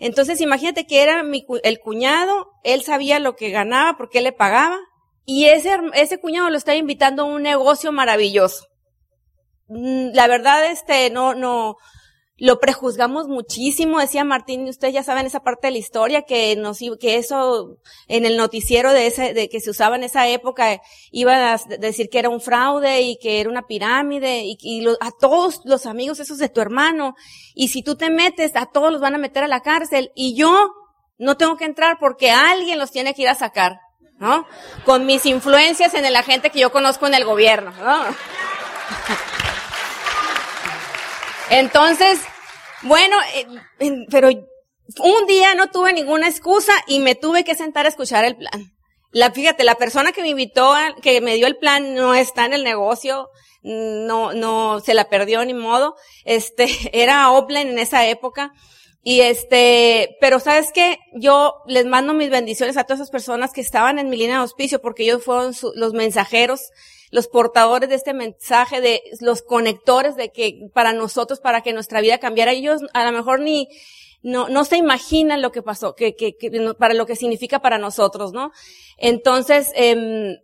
Entonces 0.00 0.40
imagínate 0.40 0.86
que 0.86 1.02
era 1.02 1.22
mi, 1.22 1.46
el 1.62 1.78
cuñado, 1.78 2.50
él 2.64 2.82
sabía 2.82 3.18
lo 3.18 3.36
que 3.36 3.50
ganaba 3.50 3.96
porque 3.96 4.18
él 4.18 4.24
le 4.24 4.32
pagaba 4.32 4.78
y 5.26 5.44
ese, 5.44 5.76
ese 5.94 6.18
cuñado 6.18 6.48
lo 6.48 6.56
estaba 6.56 6.76
invitando 6.76 7.22
a 7.22 7.26
un 7.26 7.42
negocio 7.42 7.92
maravilloso. 7.92 8.66
Mm, 9.68 10.12
la 10.14 10.26
verdad, 10.26 10.66
este, 10.66 11.10
no, 11.10 11.34
no, 11.34 11.76
lo 12.40 12.58
prejuzgamos 12.58 13.28
muchísimo, 13.28 14.00
decía 14.00 14.24
Martín, 14.24 14.66
y 14.66 14.70
ustedes 14.70 14.94
ya 14.94 15.02
saben 15.02 15.26
esa 15.26 15.40
parte 15.40 15.66
de 15.66 15.72
la 15.72 15.78
historia, 15.78 16.22
que 16.22 16.56
nos, 16.56 16.78
que 16.98 17.16
eso, 17.16 17.76
en 18.08 18.24
el 18.24 18.38
noticiero 18.38 18.94
de 18.94 19.06
ese, 19.06 19.34
de 19.34 19.50
que 19.50 19.60
se 19.60 19.68
usaba 19.68 19.96
en 19.96 20.04
esa 20.04 20.26
época, 20.26 20.80
iba 21.12 21.52
a 21.52 21.58
decir 21.78 22.08
que 22.08 22.18
era 22.18 22.30
un 22.30 22.40
fraude 22.40 23.02
y 23.02 23.18
que 23.18 23.40
era 23.40 23.50
una 23.50 23.66
pirámide, 23.66 24.44
y, 24.44 24.56
y 24.62 24.86
a 24.88 25.10
todos 25.20 25.60
los 25.64 25.84
amigos 25.84 26.18
esos 26.18 26.38
de 26.38 26.48
tu 26.48 26.62
hermano, 26.62 27.14
y 27.54 27.68
si 27.68 27.82
tú 27.82 27.96
te 27.96 28.08
metes, 28.08 28.56
a 28.56 28.64
todos 28.64 28.90
los 28.90 29.02
van 29.02 29.14
a 29.14 29.18
meter 29.18 29.44
a 29.44 29.48
la 29.48 29.60
cárcel, 29.60 30.10
y 30.14 30.34
yo 30.34 30.72
no 31.18 31.36
tengo 31.36 31.58
que 31.58 31.66
entrar 31.66 31.98
porque 32.00 32.30
alguien 32.30 32.78
los 32.78 32.90
tiene 32.90 33.12
que 33.12 33.20
ir 33.20 33.28
a 33.28 33.34
sacar, 33.34 33.80
¿no? 34.18 34.46
Con 34.86 35.04
mis 35.04 35.26
influencias 35.26 35.92
en 35.92 36.10
la 36.10 36.22
gente 36.22 36.48
que 36.48 36.60
yo 36.60 36.72
conozco 36.72 37.06
en 37.06 37.12
el 37.12 37.26
gobierno, 37.26 37.70
¿no? 37.72 38.04
Entonces, 41.50 42.20
bueno, 42.82 43.16
eh, 43.78 44.06
pero 44.10 44.28
un 44.28 45.26
día 45.26 45.54
no 45.54 45.70
tuve 45.70 45.92
ninguna 45.92 46.28
excusa 46.28 46.72
y 46.86 47.00
me 47.00 47.14
tuve 47.14 47.44
que 47.44 47.54
sentar 47.54 47.86
a 47.86 47.88
escuchar 47.88 48.24
el 48.24 48.36
plan. 48.36 48.72
La, 49.12 49.30
fíjate, 49.32 49.64
la 49.64 49.74
persona 49.74 50.12
que 50.12 50.22
me 50.22 50.28
invitó, 50.28 50.74
que 51.02 51.20
me 51.20 51.34
dio 51.34 51.46
el 51.46 51.56
plan, 51.56 51.94
no 51.94 52.14
está 52.14 52.46
en 52.46 52.52
el 52.52 52.64
negocio, 52.64 53.28
no, 53.62 54.32
no, 54.32 54.80
se 54.80 54.94
la 54.94 55.08
perdió 55.08 55.44
ni 55.44 55.54
modo. 55.54 55.96
Este, 56.24 56.68
era 56.92 57.30
Oplen 57.30 57.68
en 57.68 57.78
esa 57.78 58.06
época. 58.06 58.52
Y 59.02 59.22
este, 59.22 60.16
pero 60.20 60.40
sabes 60.40 60.72
qué, 60.74 60.98
yo 61.14 61.54
les 61.66 61.86
mando 61.86 62.12
mis 62.12 62.28
bendiciones 62.28 62.76
a 62.76 62.84
todas 62.84 63.00
esas 63.00 63.10
personas 63.10 63.52
que 63.52 63.62
estaban 63.62 63.98
en 63.98 64.10
mi 64.10 64.18
línea 64.18 64.36
de 64.36 64.42
auspicio 64.42 64.82
porque 64.82 65.04
ellos 65.04 65.24
fueron 65.24 65.54
los 65.74 65.94
mensajeros 65.94 66.70
los 67.10 67.28
portadores 67.28 67.88
de 67.88 67.96
este 67.96 68.14
mensaje, 68.14 68.80
de 68.80 69.02
los 69.20 69.42
conectores 69.42 70.16
de 70.16 70.30
que 70.30 70.68
para 70.72 70.92
nosotros, 70.92 71.40
para 71.40 71.60
que 71.60 71.72
nuestra 71.72 72.00
vida 72.00 72.18
cambiara. 72.18 72.52
Ellos 72.52 72.82
a 72.94 73.04
lo 73.04 73.12
mejor 73.12 73.40
ni, 73.40 73.68
no, 74.22 74.48
no 74.48 74.64
se 74.64 74.76
imaginan 74.76 75.42
lo 75.42 75.52
que 75.52 75.62
pasó, 75.62 75.94
que, 75.94 76.14
que, 76.14 76.36
que 76.36 76.50
para 76.78 76.94
lo 76.94 77.06
que 77.06 77.16
significa 77.16 77.60
para 77.60 77.78
nosotros, 77.78 78.32
¿no? 78.32 78.52
Entonces, 78.96 79.72
eh, 79.74 80.38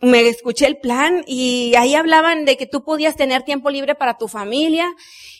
me 0.00 0.26
escuché 0.26 0.66
el 0.66 0.78
plan 0.78 1.24
y 1.26 1.74
ahí 1.76 1.94
hablaban 1.94 2.44
de 2.44 2.56
que 2.56 2.66
tú 2.66 2.84
podías 2.84 3.16
tener 3.16 3.42
tiempo 3.42 3.70
libre 3.70 3.94
para 3.94 4.16
tu 4.16 4.28
familia 4.28 4.90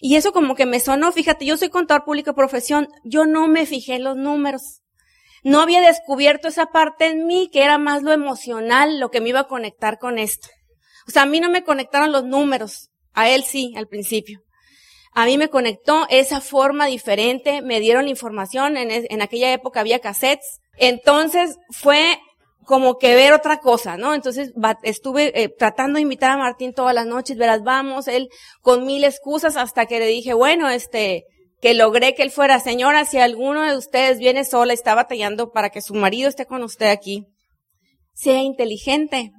y 0.00 0.16
eso 0.16 0.32
como 0.32 0.54
que 0.54 0.66
me 0.66 0.80
sonó, 0.80 1.12
fíjate, 1.12 1.46
yo 1.46 1.56
soy 1.56 1.70
contador 1.70 2.04
público 2.04 2.30
de 2.30 2.36
profesión, 2.36 2.88
yo 3.04 3.24
no 3.24 3.48
me 3.48 3.66
fijé 3.66 3.94
en 3.94 4.04
los 4.04 4.16
números. 4.16 4.82
No 5.42 5.60
había 5.60 5.80
descubierto 5.80 6.48
esa 6.48 6.66
parte 6.66 7.06
en 7.06 7.26
mí 7.26 7.48
que 7.52 7.62
era 7.62 7.78
más 7.78 8.02
lo 8.02 8.12
emocional, 8.12 9.00
lo 9.00 9.10
que 9.10 9.20
me 9.20 9.30
iba 9.30 9.40
a 9.40 9.48
conectar 9.48 9.98
con 9.98 10.18
esto. 10.18 10.48
O 11.06 11.10
sea, 11.10 11.22
a 11.22 11.26
mí 11.26 11.40
no 11.40 11.50
me 11.50 11.64
conectaron 11.64 12.12
los 12.12 12.24
números, 12.24 12.90
a 13.14 13.28
él 13.28 13.44
sí, 13.44 13.72
al 13.76 13.86
principio. 13.86 14.40
A 15.12 15.26
mí 15.26 15.38
me 15.38 15.48
conectó 15.48 16.06
esa 16.08 16.40
forma 16.40 16.86
diferente, 16.86 17.62
me 17.62 17.80
dieron 17.80 18.06
información, 18.06 18.76
en, 18.76 18.90
en 18.90 19.22
aquella 19.22 19.52
época 19.52 19.80
había 19.80 19.98
cassettes. 19.98 20.60
Entonces 20.76 21.56
fue 21.70 22.18
como 22.70 22.98
que 22.98 23.16
ver 23.16 23.32
otra 23.32 23.58
cosa, 23.58 23.96
¿no? 23.96 24.14
Entonces 24.14 24.52
estuve 24.84 25.42
eh, 25.42 25.48
tratando 25.48 25.96
de 25.96 26.02
invitar 26.02 26.30
a 26.30 26.36
Martín 26.36 26.72
todas 26.72 26.94
las 26.94 27.04
noches, 27.04 27.36
verás, 27.36 27.64
vamos, 27.64 28.06
él 28.06 28.28
con 28.60 28.86
mil 28.86 29.02
excusas 29.02 29.56
hasta 29.56 29.86
que 29.86 29.98
le 29.98 30.06
dije, 30.06 30.34
bueno, 30.34 30.68
este, 30.68 31.24
que 31.60 31.74
logré 31.74 32.14
que 32.14 32.22
él 32.22 32.30
fuera, 32.30 32.58
señora, 32.60 33.04
si 33.04 33.18
alguno 33.18 33.62
de 33.62 33.76
ustedes 33.76 34.18
viene 34.18 34.44
sola, 34.44 34.72
está 34.72 34.94
batallando 34.94 35.52
para 35.52 35.70
que 35.70 35.82
su 35.82 35.94
marido 35.94 36.28
esté 36.28 36.46
con 36.46 36.62
usted 36.62 36.90
aquí, 36.90 37.26
sea 38.14 38.42
inteligente. 38.42 39.32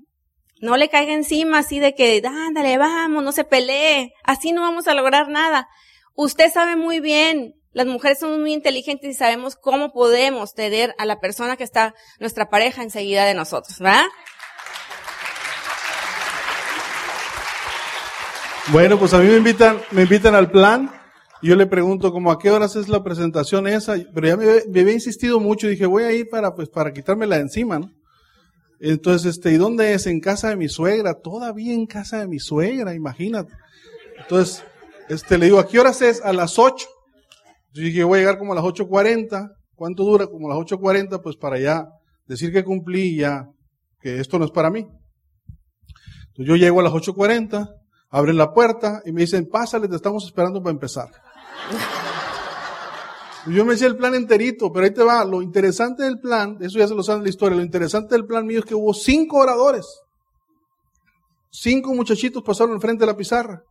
No 0.61 0.77
le 0.77 0.89
caiga 0.89 1.13
encima 1.13 1.59
así 1.59 1.79
de 1.79 1.95
que, 1.95 2.21
ándale, 2.25 2.77
vamos, 2.77 3.23
no 3.23 3.31
se 3.31 3.43
pelee, 3.43 4.13
así 4.23 4.51
no 4.51 4.61
vamos 4.61 4.87
a 4.87 4.93
lograr 4.93 5.27
nada. 5.29 5.67
Usted 6.13 6.51
sabe 6.51 6.75
muy 6.75 6.99
bien 6.99 7.55
las 7.73 7.87
mujeres 7.87 8.19
somos 8.19 8.37
muy 8.37 8.53
inteligentes 8.53 9.09
y 9.09 9.13
sabemos 9.13 9.55
cómo 9.55 9.93
podemos 9.93 10.53
tener 10.53 10.93
a 10.97 11.05
la 11.05 11.19
persona 11.19 11.55
que 11.55 11.63
está 11.63 11.95
nuestra 12.19 12.49
pareja 12.49 12.83
enseguida 12.83 13.25
de 13.25 13.33
nosotros, 13.33 13.79
¿verdad? 13.79 14.05
Bueno, 18.67 18.99
pues 18.99 19.13
a 19.13 19.19
mí 19.19 19.27
me 19.27 19.37
invitan, 19.37 19.81
me 19.91 20.03
invitan 20.03 20.35
al 20.35 20.51
plan. 20.51 21.00
Yo 21.41 21.55
le 21.55 21.65
pregunto 21.65 22.11
como 22.11 22.31
a 22.31 22.37
qué 22.37 22.51
horas 22.51 22.75
es 22.75 22.87
la 22.87 23.03
presentación 23.03 23.67
esa, 23.67 23.95
pero 24.13 24.27
ya 24.27 24.37
me, 24.37 24.79
había 24.79 24.93
insistido 24.93 25.39
mucho 25.39 25.67
y 25.67 25.71
dije 25.71 25.87
voy 25.87 26.03
a 26.03 26.11
ir 26.11 26.29
para 26.29 26.53
pues 26.53 26.69
para 26.69 26.93
quitármela 26.93 27.37
de 27.37 27.41
encima, 27.41 27.79
¿no? 27.79 27.91
Entonces, 28.79 29.35
este, 29.35 29.51
¿y 29.51 29.57
dónde 29.57 29.93
es? 29.93 30.07
En 30.07 30.19
casa 30.19 30.49
de 30.49 30.55
mi 30.55 30.67
suegra, 30.67 31.13
todavía 31.13 31.73
en 31.73 31.85
casa 31.85 32.19
de 32.19 32.27
mi 32.27 32.39
suegra, 32.39 32.95
imagínate. 32.95 33.53
Entonces, 34.17 34.63
este, 35.07 35.37
le 35.37 35.45
digo, 35.45 35.59
¿a 35.59 35.67
qué 35.67 35.79
horas 35.79 36.01
es? 36.01 36.19
A 36.23 36.33
las 36.33 36.57
ocho. 36.57 36.87
Yo 37.73 37.83
dije, 37.83 38.03
voy 38.03 38.17
a 38.17 38.21
llegar 38.21 38.39
como 38.39 38.53
a 38.53 38.55
las 38.55 38.63
8.40. 38.63 39.51
¿Cuánto 39.75 40.03
dura? 40.03 40.25
Como 40.25 40.51
a 40.51 40.55
las 40.55 40.65
8.40, 40.65 41.21
pues 41.21 41.35
para 41.37 41.59
ya 41.59 41.89
decir 42.25 42.51
que 42.51 42.63
cumplí 42.63 43.17
ya, 43.17 43.45
que 43.99 44.19
esto 44.19 44.39
no 44.39 44.45
es 44.45 44.51
para 44.51 44.71
mí. 44.71 44.79
Entonces 46.29 46.45
yo 46.47 46.55
llego 46.55 46.79
a 46.79 46.83
las 46.83 46.93
8.40, 46.93 47.69
abren 48.09 48.37
la 48.37 48.51
puerta 48.51 49.03
y 49.05 49.11
me 49.11 49.21
dicen, 49.21 49.47
pásale, 49.47 49.87
te 49.87 49.95
estamos 49.95 50.25
esperando 50.25 50.61
para 50.61 50.73
empezar. 50.73 51.09
yo 53.47 53.65
me 53.65 53.73
hice 53.73 53.85
el 53.85 53.97
plan 53.97 54.15
enterito, 54.15 54.71
pero 54.71 54.85
ahí 54.85 54.93
te 54.93 55.03
va. 55.03 55.25
Lo 55.25 55.41
interesante 55.41 56.03
del 56.03 56.19
plan, 56.19 56.57
eso 56.61 56.79
ya 56.79 56.87
se 56.87 56.95
lo 56.95 57.03
saben 57.03 57.19
en 57.19 57.23
la 57.25 57.29
historia, 57.29 57.57
lo 57.57 57.63
interesante 57.63 58.15
del 58.15 58.25
plan 58.25 58.45
mío 58.45 58.59
es 58.59 58.65
que 58.65 58.75
hubo 58.75 58.93
cinco 58.93 59.37
oradores. 59.37 59.85
Cinco 61.51 61.93
muchachitos 61.93 62.43
pasaron 62.43 62.75
al 62.75 62.81
frente 62.81 63.01
de 63.01 63.11
la 63.11 63.17
pizarra. 63.17 63.63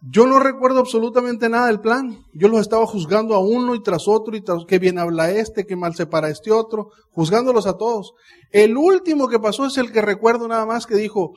Yo 0.00 0.26
no 0.26 0.38
recuerdo 0.38 0.78
absolutamente 0.78 1.48
nada 1.48 1.66
del 1.66 1.80
plan. 1.80 2.24
Yo 2.32 2.48
los 2.48 2.60
estaba 2.60 2.86
juzgando 2.86 3.34
a 3.34 3.40
uno 3.40 3.74
y 3.74 3.82
tras 3.82 4.06
otro 4.06 4.36
y 4.36 4.40
tras 4.40 4.64
que 4.64 4.78
bien 4.78 4.98
habla 4.98 5.30
este, 5.30 5.66
que 5.66 5.74
mal 5.74 5.94
se 5.94 6.06
para 6.06 6.28
este 6.28 6.52
otro, 6.52 6.90
juzgándolos 7.10 7.66
a 7.66 7.76
todos. 7.76 8.14
El 8.52 8.76
último 8.76 9.26
que 9.28 9.40
pasó 9.40 9.66
es 9.66 9.76
el 9.76 9.90
que 9.90 10.00
recuerdo 10.00 10.46
nada 10.46 10.66
más 10.66 10.86
que 10.86 10.94
dijo, 10.94 11.32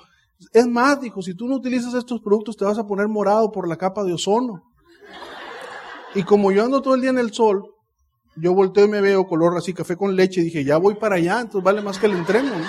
es 0.54 0.68
más, 0.68 1.02
dijo, 1.02 1.22
si 1.22 1.34
tú 1.34 1.48
no 1.48 1.56
utilizas 1.56 1.94
estos 1.96 2.22
productos 2.22 2.56
te 2.56 2.66
vas 2.66 2.78
a 2.78 2.86
poner 2.86 3.08
morado 3.08 3.52
por 3.52 3.68
la 3.68 3.78
capa 3.78 4.04
de 4.04 4.14
ozono. 4.14 4.62
Y 6.14 6.24
como 6.24 6.52
yo 6.52 6.66
ando 6.66 6.82
todo 6.82 6.96
el 6.96 7.02
día 7.02 7.10
en 7.10 7.20
el 7.20 7.34
sol, 7.34 7.74
yo 8.36 8.54
volteo 8.54 8.86
y 8.86 8.90
me 8.90 9.02
veo 9.02 9.26
color 9.28 9.58
así 9.58 9.74
café 9.74 9.96
con 9.96 10.16
leche 10.16 10.42
y 10.42 10.46
dije, 10.46 10.64
ya 10.64 10.78
voy 10.78 10.96
para 10.96 11.16
allá, 11.16 11.42
entonces 11.42 11.64
vale 11.64 11.82
más 11.82 12.00
que 12.00 12.08
el 12.08 12.14
entreno. 12.14 12.50
¿no? 12.50 12.66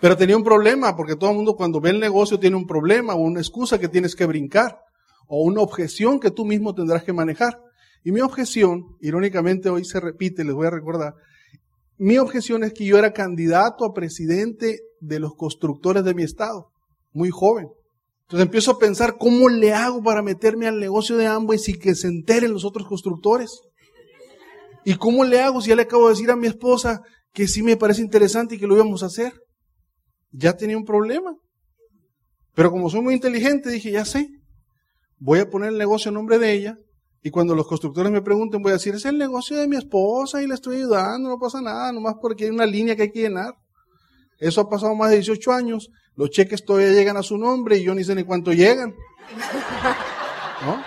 Pero 0.00 0.16
tenía 0.16 0.36
un 0.36 0.44
problema, 0.44 0.96
porque 0.96 1.16
todo 1.16 1.30
el 1.30 1.36
mundo 1.36 1.56
cuando 1.56 1.80
ve 1.80 1.90
el 1.90 2.00
negocio 2.00 2.38
tiene 2.38 2.56
un 2.56 2.66
problema 2.66 3.14
o 3.14 3.18
una 3.18 3.40
excusa 3.40 3.78
que 3.78 3.88
tienes 3.88 4.14
que 4.14 4.26
brincar, 4.26 4.78
o 5.26 5.42
una 5.42 5.60
objeción 5.60 6.20
que 6.20 6.30
tú 6.30 6.44
mismo 6.44 6.74
tendrás 6.74 7.02
que 7.02 7.12
manejar. 7.12 7.60
Y 8.04 8.12
mi 8.12 8.20
objeción, 8.20 8.96
irónicamente 9.00 9.68
hoy 9.68 9.84
se 9.84 9.98
repite, 9.98 10.44
les 10.44 10.54
voy 10.54 10.68
a 10.68 10.70
recordar, 10.70 11.14
mi 11.96 12.16
objeción 12.18 12.62
es 12.62 12.72
que 12.72 12.84
yo 12.84 12.96
era 12.96 13.12
candidato 13.12 13.84
a 13.84 13.92
presidente 13.92 14.78
de 15.00 15.18
los 15.18 15.34
constructores 15.34 16.04
de 16.04 16.14
mi 16.14 16.22
estado, 16.22 16.70
muy 17.12 17.30
joven. 17.30 17.68
Entonces 18.28 18.46
empiezo 18.46 18.72
a 18.72 18.78
pensar 18.78 19.16
cómo 19.18 19.48
le 19.48 19.72
hago 19.72 20.02
para 20.02 20.22
meterme 20.22 20.68
al 20.68 20.78
negocio 20.78 21.16
de 21.16 21.26
Amway 21.26 21.58
sin 21.58 21.78
que 21.78 21.94
se 21.94 22.08
enteren 22.08 22.52
los 22.52 22.64
otros 22.64 22.86
constructores. 22.86 23.60
¿Y 24.84 24.94
cómo 24.94 25.24
le 25.24 25.40
hago 25.40 25.60
si 25.60 25.70
ya 25.70 25.76
le 25.76 25.82
acabo 25.82 26.08
de 26.08 26.14
decir 26.14 26.30
a 26.30 26.36
mi 26.36 26.46
esposa 26.46 27.00
que 27.32 27.48
sí 27.48 27.62
me 27.62 27.76
parece 27.76 28.02
interesante 28.02 28.54
y 28.54 28.58
que 28.58 28.66
lo 28.66 28.76
íbamos 28.76 29.02
a 29.02 29.06
hacer? 29.06 29.32
ya 30.32 30.56
tenía 30.56 30.76
un 30.76 30.84
problema. 30.84 31.34
Pero 32.54 32.70
como 32.70 32.90
soy 32.90 33.00
muy 33.00 33.14
inteligente, 33.14 33.70
dije, 33.70 33.90
ya 33.90 34.04
sé, 34.04 34.28
voy 35.18 35.40
a 35.40 35.48
poner 35.48 35.70
el 35.70 35.78
negocio 35.78 36.08
en 36.08 36.14
nombre 36.14 36.38
de 36.38 36.52
ella. 36.52 36.76
Y 37.22 37.30
cuando 37.30 37.54
los 37.54 37.66
constructores 37.66 38.12
me 38.12 38.22
pregunten, 38.22 38.62
voy 38.62 38.70
a 38.70 38.74
decir, 38.74 38.94
es 38.94 39.04
el 39.04 39.18
negocio 39.18 39.56
de 39.56 39.68
mi 39.68 39.76
esposa 39.76 40.42
y 40.42 40.46
le 40.46 40.54
estoy 40.54 40.76
ayudando, 40.76 41.28
no 41.28 41.38
pasa 41.38 41.60
nada, 41.60 41.92
nomás 41.92 42.14
porque 42.20 42.44
hay 42.44 42.50
una 42.50 42.66
línea 42.66 42.94
que 42.96 43.02
hay 43.02 43.10
que 43.10 43.22
llenar. 43.22 43.54
Eso 44.38 44.60
ha 44.60 44.68
pasado 44.68 44.94
más 44.94 45.10
de 45.10 45.16
18 45.16 45.52
años, 45.52 45.88
los 46.18 46.30
cheques 46.30 46.64
todavía 46.64 46.90
llegan 46.90 47.16
a 47.16 47.22
su 47.22 47.38
nombre 47.38 47.78
y 47.78 47.84
yo 47.84 47.94
ni 47.94 48.02
sé 48.02 48.12
ni 48.16 48.24
cuánto 48.24 48.52
llegan. 48.52 48.92
¿No? 50.66 50.82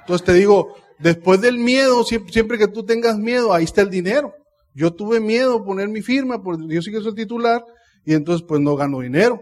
Entonces 0.00 0.26
te 0.26 0.32
digo, 0.32 0.74
después 0.98 1.40
del 1.40 1.58
miedo, 1.58 2.02
siempre, 2.02 2.58
que 2.58 2.66
tú 2.66 2.84
tengas 2.84 3.16
miedo, 3.16 3.54
ahí 3.54 3.62
está 3.62 3.82
el 3.82 3.90
dinero. 3.90 4.34
Yo 4.74 4.92
tuve 4.92 5.20
miedo 5.20 5.60
de 5.60 5.64
poner 5.64 5.88
mi 5.88 6.02
firma, 6.02 6.42
porque 6.42 6.64
yo 6.68 6.82
sí 6.82 6.90
que 6.90 7.00
soy 7.00 7.14
titular, 7.14 7.64
y 8.04 8.14
entonces 8.14 8.44
pues 8.46 8.60
no 8.60 8.74
gano 8.74 8.98
dinero. 8.98 9.40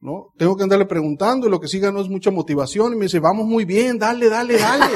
¿no? 0.00 0.32
Tengo 0.38 0.56
que 0.56 0.62
andarle 0.62 0.86
preguntando 0.86 1.46
y 1.46 1.50
lo 1.50 1.60
que 1.60 1.68
sí 1.68 1.78
gano 1.78 2.00
es 2.00 2.08
mucha 2.08 2.30
motivación 2.30 2.94
y 2.94 2.96
me 2.96 3.04
dice, 3.04 3.20
vamos 3.20 3.44
muy 3.46 3.66
bien, 3.66 3.98
dale, 3.98 4.30
dale, 4.30 4.56
dale. 4.56 4.94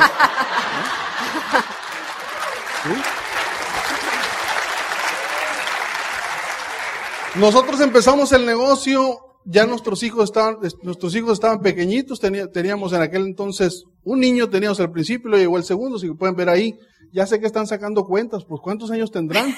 Nosotros 7.34 7.78
empezamos 7.82 8.32
el 8.32 8.46
negocio, 8.46 9.27
ya 9.50 9.67
nuestros 9.67 10.02
hijos 10.02 10.25
estaban, 10.25 10.59
nuestros 10.83 11.14
hijos 11.17 11.33
estaban 11.33 11.61
pequeñitos, 11.61 12.21
teníamos 12.52 12.93
en 12.93 13.00
aquel 13.00 13.23
entonces 13.23 13.85
un 14.05 14.21
niño, 14.21 14.50
teníamos 14.50 14.78
al 14.81 14.90
principio, 14.90 15.31
lo 15.31 15.38
llegó 15.38 15.57
el 15.57 15.64
segundo, 15.64 15.99
si 15.99 16.11
pueden 16.11 16.37
ver 16.37 16.50
ahí, 16.50 16.78
ya 17.12 17.26
sé 17.26 17.40
que 17.40 17.47
están 17.47 17.67
sacando 17.67 18.05
cuentas, 18.05 18.45
pues 18.45 18.61
cuántos 18.62 18.90
años 18.90 19.11
tendrán, 19.11 19.55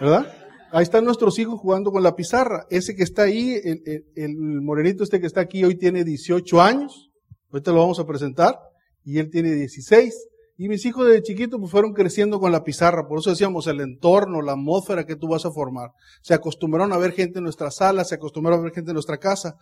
¿verdad? 0.00 0.32
Ahí 0.70 0.84
están 0.84 1.04
nuestros 1.04 1.38
hijos 1.40 1.58
jugando 1.58 1.90
con 1.90 2.02
la 2.02 2.16
pizarra. 2.16 2.64
Ese 2.70 2.94
que 2.94 3.02
está 3.02 3.24
ahí, 3.24 3.60
el, 4.14 4.36
morenito 4.62 5.04
este 5.04 5.20
que 5.20 5.26
está 5.26 5.42
aquí 5.42 5.62
hoy 5.64 5.76
tiene 5.76 6.02
18 6.02 6.62
años. 6.62 7.10
Ahorita 7.50 7.72
lo 7.72 7.80
vamos 7.80 7.98
a 7.98 8.06
presentar. 8.06 8.58
Y 9.04 9.18
él 9.18 9.28
tiene 9.28 9.52
16. 9.52 10.14
Y 10.56 10.68
mis 10.68 10.84
hijos 10.84 11.06
desde 11.06 11.22
chiquitos 11.22 11.58
pues 11.58 11.70
fueron 11.70 11.92
creciendo 11.92 12.38
con 12.38 12.52
la 12.52 12.62
pizarra. 12.62 13.08
Por 13.08 13.18
eso 13.18 13.30
decíamos 13.30 13.66
el 13.66 13.80
entorno, 13.80 14.42
la 14.42 14.52
atmósfera 14.52 15.06
que 15.06 15.16
tú 15.16 15.28
vas 15.28 15.44
a 15.46 15.50
formar. 15.50 15.90
Se 16.20 16.34
acostumbraron 16.34 16.92
a 16.92 16.98
ver 16.98 17.12
gente 17.12 17.38
en 17.38 17.44
nuestra 17.44 17.70
sala, 17.70 18.04
se 18.04 18.16
acostumbraron 18.16 18.60
a 18.60 18.62
ver 18.64 18.72
gente 18.72 18.90
en 18.90 18.94
nuestra 18.94 19.18
casa. 19.18 19.56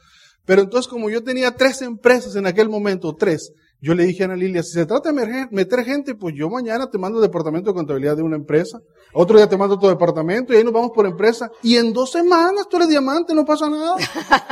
Pero 0.45 0.63
entonces 0.63 0.89
como 0.89 1.11
yo 1.11 1.23
tenía 1.23 1.55
tres 1.55 1.83
empresas 1.83 2.35
en 2.35 2.47
aquel 2.47 2.69
momento, 2.69 3.15
tres, 3.15 3.53
yo 3.81 3.95
le 3.95 4.05
dije 4.05 4.23
a 4.23 4.27
Ana 4.27 4.37
Lilia, 4.37 4.63
si 4.63 4.73
se 4.73 4.85
trata 4.85 5.13
de 5.13 5.49
meter 5.51 5.85
gente, 5.85 6.15
pues 6.15 6.35
yo 6.37 6.51
mañana 6.51 6.91
te 6.91 6.99
mando 6.99 7.19
el 7.19 7.23
departamento 7.23 7.71
de 7.71 7.75
contabilidad 7.75 8.17
de 8.17 8.23
una 8.23 8.37
empresa, 8.37 8.81
otro 9.13 9.37
día 9.37 9.49
te 9.49 9.57
mando 9.57 9.79
tu 9.79 9.89
departamento 9.89 10.53
y 10.53 10.57
ahí 10.57 10.65
nos 10.65 10.73
vamos 10.73 10.91
por 10.95 11.07
empresa. 11.07 11.51
Y 11.63 11.77
en 11.77 11.93
dos 11.93 12.11
semanas 12.11 12.67
tú 12.69 12.77
eres 12.77 12.89
diamante, 12.89 13.35
no 13.35 13.45
pasa 13.45 13.71
nada. 13.71 13.97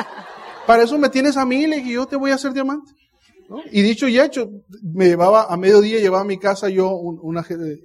Para 0.67 0.83
eso 0.83 0.99
me 0.99 1.09
tienes 1.09 1.37
a 1.37 1.45
mí, 1.45 1.67
dije, 1.67 1.93
yo 1.93 2.07
te 2.07 2.17
voy 2.17 2.31
a 2.31 2.35
hacer 2.35 2.53
diamante. 2.53 2.93
Y 3.71 3.83
dicho 3.83 4.09
y 4.09 4.21
hecho, 4.21 4.51
me 4.83 5.07
llevaba 5.07 5.45
a 5.45 5.57
mediodía, 5.57 5.99
llevaba 5.99 6.23
a 6.23 6.27
mi 6.27 6.39
casa 6.39 6.69
yo 6.69 6.91
un, 6.91 7.39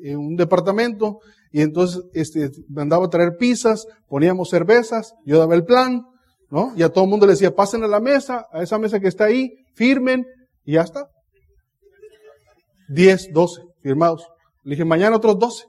eh, 0.04 0.16
un 0.16 0.36
departamento 0.36 1.20
y 1.52 1.62
entonces 1.62 2.04
este, 2.14 2.52
mandaba 2.68 3.06
a 3.06 3.10
traer 3.10 3.38
pizzas, 3.38 3.88
poníamos 4.10 4.50
cervezas, 4.50 5.14
yo 5.26 5.40
daba 5.40 5.56
el 5.56 5.64
plan, 5.64 6.06
¿no? 6.50 6.74
Y 6.76 6.84
a 6.84 6.90
todo 6.90 7.06
el 7.06 7.10
mundo 7.10 7.26
le 7.26 7.34
decía, 7.34 7.56
pasen 7.56 7.84
a 7.84 7.88
la 7.88 8.00
mesa, 8.00 8.46
a 8.52 8.62
esa 8.62 8.78
mesa 8.78 9.00
que 9.00 9.08
está 9.08 9.26
ahí, 9.26 9.54
firmen 9.74 10.26
y 10.66 10.74
ya 10.74 10.82
está. 10.82 11.08
10, 12.90 13.34
12 13.34 13.62
firmados. 13.82 14.28
Le 14.64 14.72
dije, 14.72 14.86
mañana 14.86 15.18
otros 15.18 15.38
12. 15.40 15.66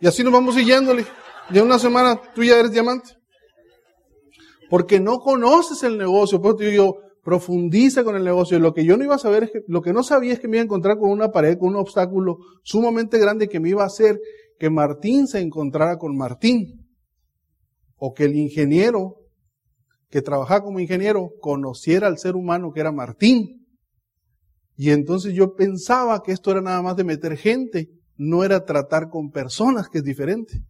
Y 0.00 0.06
así 0.06 0.22
nos 0.22 0.32
vamos 0.32 0.54
siguiendo. 0.54 0.94
Le 0.94 1.04
ya 1.50 1.62
una 1.62 1.78
semana 1.78 2.20
tú 2.34 2.42
ya 2.42 2.58
eres 2.58 2.72
diamante. 2.72 3.16
Porque 4.70 5.00
no 5.00 5.18
conoces 5.18 5.82
el 5.82 5.98
negocio. 5.98 6.40
Por 6.40 6.60
eso 6.60 6.70
yo, 6.72 6.96
profundiza 7.22 8.04
con 8.04 8.16
el 8.16 8.24
negocio. 8.24 8.58
Lo 8.58 8.74
que 8.74 8.84
yo 8.84 8.96
no 8.96 9.04
iba 9.04 9.14
a 9.14 9.18
saber 9.18 9.44
es 9.44 9.50
que, 9.50 9.62
lo 9.66 9.82
que 9.82 9.92
no 9.92 10.02
sabía 10.02 10.32
es 10.32 10.40
que 10.40 10.48
me 10.48 10.56
iba 10.56 10.62
a 10.62 10.64
encontrar 10.64 10.98
con 10.98 11.10
una 11.10 11.30
pared, 11.30 11.58
con 11.58 11.70
un 11.70 11.76
obstáculo 11.76 12.38
sumamente 12.62 13.18
grande 13.18 13.48
que 13.48 13.60
me 13.60 13.70
iba 13.70 13.82
a 13.82 13.86
hacer 13.86 14.20
que 14.58 14.70
Martín 14.70 15.26
se 15.26 15.40
encontrara 15.40 15.98
con 15.98 16.16
Martín. 16.16 16.86
O 17.96 18.14
que 18.14 18.24
el 18.24 18.36
ingeniero 18.36 19.22
que 20.12 20.20
trabajaba 20.20 20.62
como 20.62 20.78
ingeniero, 20.78 21.30
conociera 21.40 22.06
al 22.06 22.18
ser 22.18 22.36
humano 22.36 22.70
que 22.70 22.80
era 22.80 22.92
Martín. 22.92 23.66
Y 24.76 24.90
entonces 24.90 25.32
yo 25.32 25.54
pensaba 25.54 26.22
que 26.22 26.32
esto 26.32 26.50
era 26.50 26.60
nada 26.60 26.82
más 26.82 26.96
de 26.96 27.04
meter 27.04 27.34
gente, 27.38 27.88
no 28.18 28.44
era 28.44 28.66
tratar 28.66 29.08
con 29.08 29.30
personas, 29.30 29.88
que 29.88 29.98
es 29.98 30.04
diferente. 30.04 30.62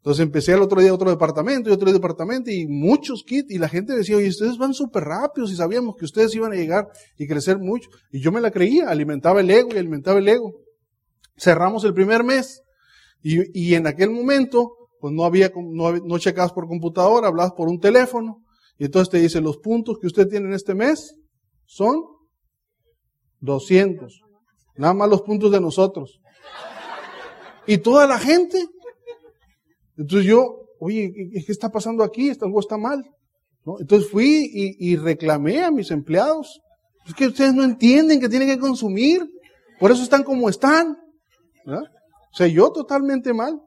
Entonces 0.00 0.22
empecé 0.22 0.54
el 0.54 0.62
otro 0.62 0.80
día 0.80 0.94
otro 0.94 1.10
departamento 1.10 1.68
y 1.68 1.74
otro 1.74 1.92
departamento 1.92 2.50
y 2.50 2.66
muchos 2.66 3.22
kits 3.22 3.50
y 3.50 3.58
la 3.58 3.68
gente 3.68 3.94
decía, 3.94 4.16
oye, 4.16 4.28
ustedes 4.28 4.56
van 4.56 4.72
súper 4.72 5.04
rápidos 5.04 5.52
y 5.52 5.56
sabíamos 5.56 5.94
que 5.96 6.06
ustedes 6.06 6.34
iban 6.34 6.52
a 6.52 6.56
llegar 6.56 6.88
y 7.18 7.26
crecer 7.26 7.58
mucho. 7.58 7.90
Y 8.10 8.20
yo 8.20 8.32
me 8.32 8.40
la 8.40 8.50
creía, 8.50 8.88
alimentaba 8.88 9.40
el 9.40 9.50
ego 9.50 9.68
y 9.74 9.78
alimentaba 9.78 10.18
el 10.18 10.28
ego. 10.28 10.54
Cerramos 11.36 11.84
el 11.84 11.92
primer 11.92 12.24
mes 12.24 12.62
y, 13.22 13.42
y 13.52 13.74
en 13.74 13.86
aquel 13.86 14.10
momento, 14.10 14.70
pues 15.00 15.12
no 15.12 15.24
había, 15.24 15.52
no, 15.54 15.92
no 15.92 16.18
checabas 16.18 16.52
por 16.52 16.66
computadora, 16.66 17.28
hablabas 17.28 17.52
por 17.52 17.68
un 17.68 17.78
teléfono 17.78 18.42
y 18.78 18.86
entonces 18.86 19.10
te 19.10 19.18
dice, 19.18 19.42
los 19.42 19.58
puntos 19.58 19.98
que 20.00 20.06
usted 20.06 20.26
tiene 20.28 20.46
en 20.46 20.54
este 20.54 20.74
mes 20.74 21.14
son 21.66 22.02
200. 23.40 24.22
Nada 24.76 24.94
más 24.94 25.10
los 25.10 25.20
puntos 25.20 25.52
de 25.52 25.60
nosotros. 25.60 26.20
Y 27.66 27.76
toda 27.76 28.06
la 28.06 28.18
gente 28.18 28.66
entonces 30.00 30.26
yo, 30.26 30.66
oye, 30.78 31.12
¿qué 31.44 31.52
está 31.52 31.70
pasando 31.70 32.02
aquí? 32.02 32.32
Algo 32.40 32.60
está 32.60 32.78
mal. 32.78 33.04
Entonces 33.78 34.10
fui 34.10 34.50
y, 34.78 34.96
reclamé 34.96 35.62
a 35.62 35.70
mis 35.70 35.90
empleados. 35.90 36.60
Es 37.06 37.14
que 37.14 37.26
ustedes 37.26 37.52
no 37.52 37.62
entienden 37.62 38.18
que 38.18 38.28
tienen 38.28 38.48
que 38.48 38.58
consumir. 38.58 39.28
Por 39.78 39.90
eso 39.90 40.02
están 40.02 40.22
como 40.22 40.48
están. 40.48 40.96
O 41.66 42.34
sea, 42.34 42.46
yo 42.46 42.70
totalmente 42.70 43.34
mal. 43.34 43.60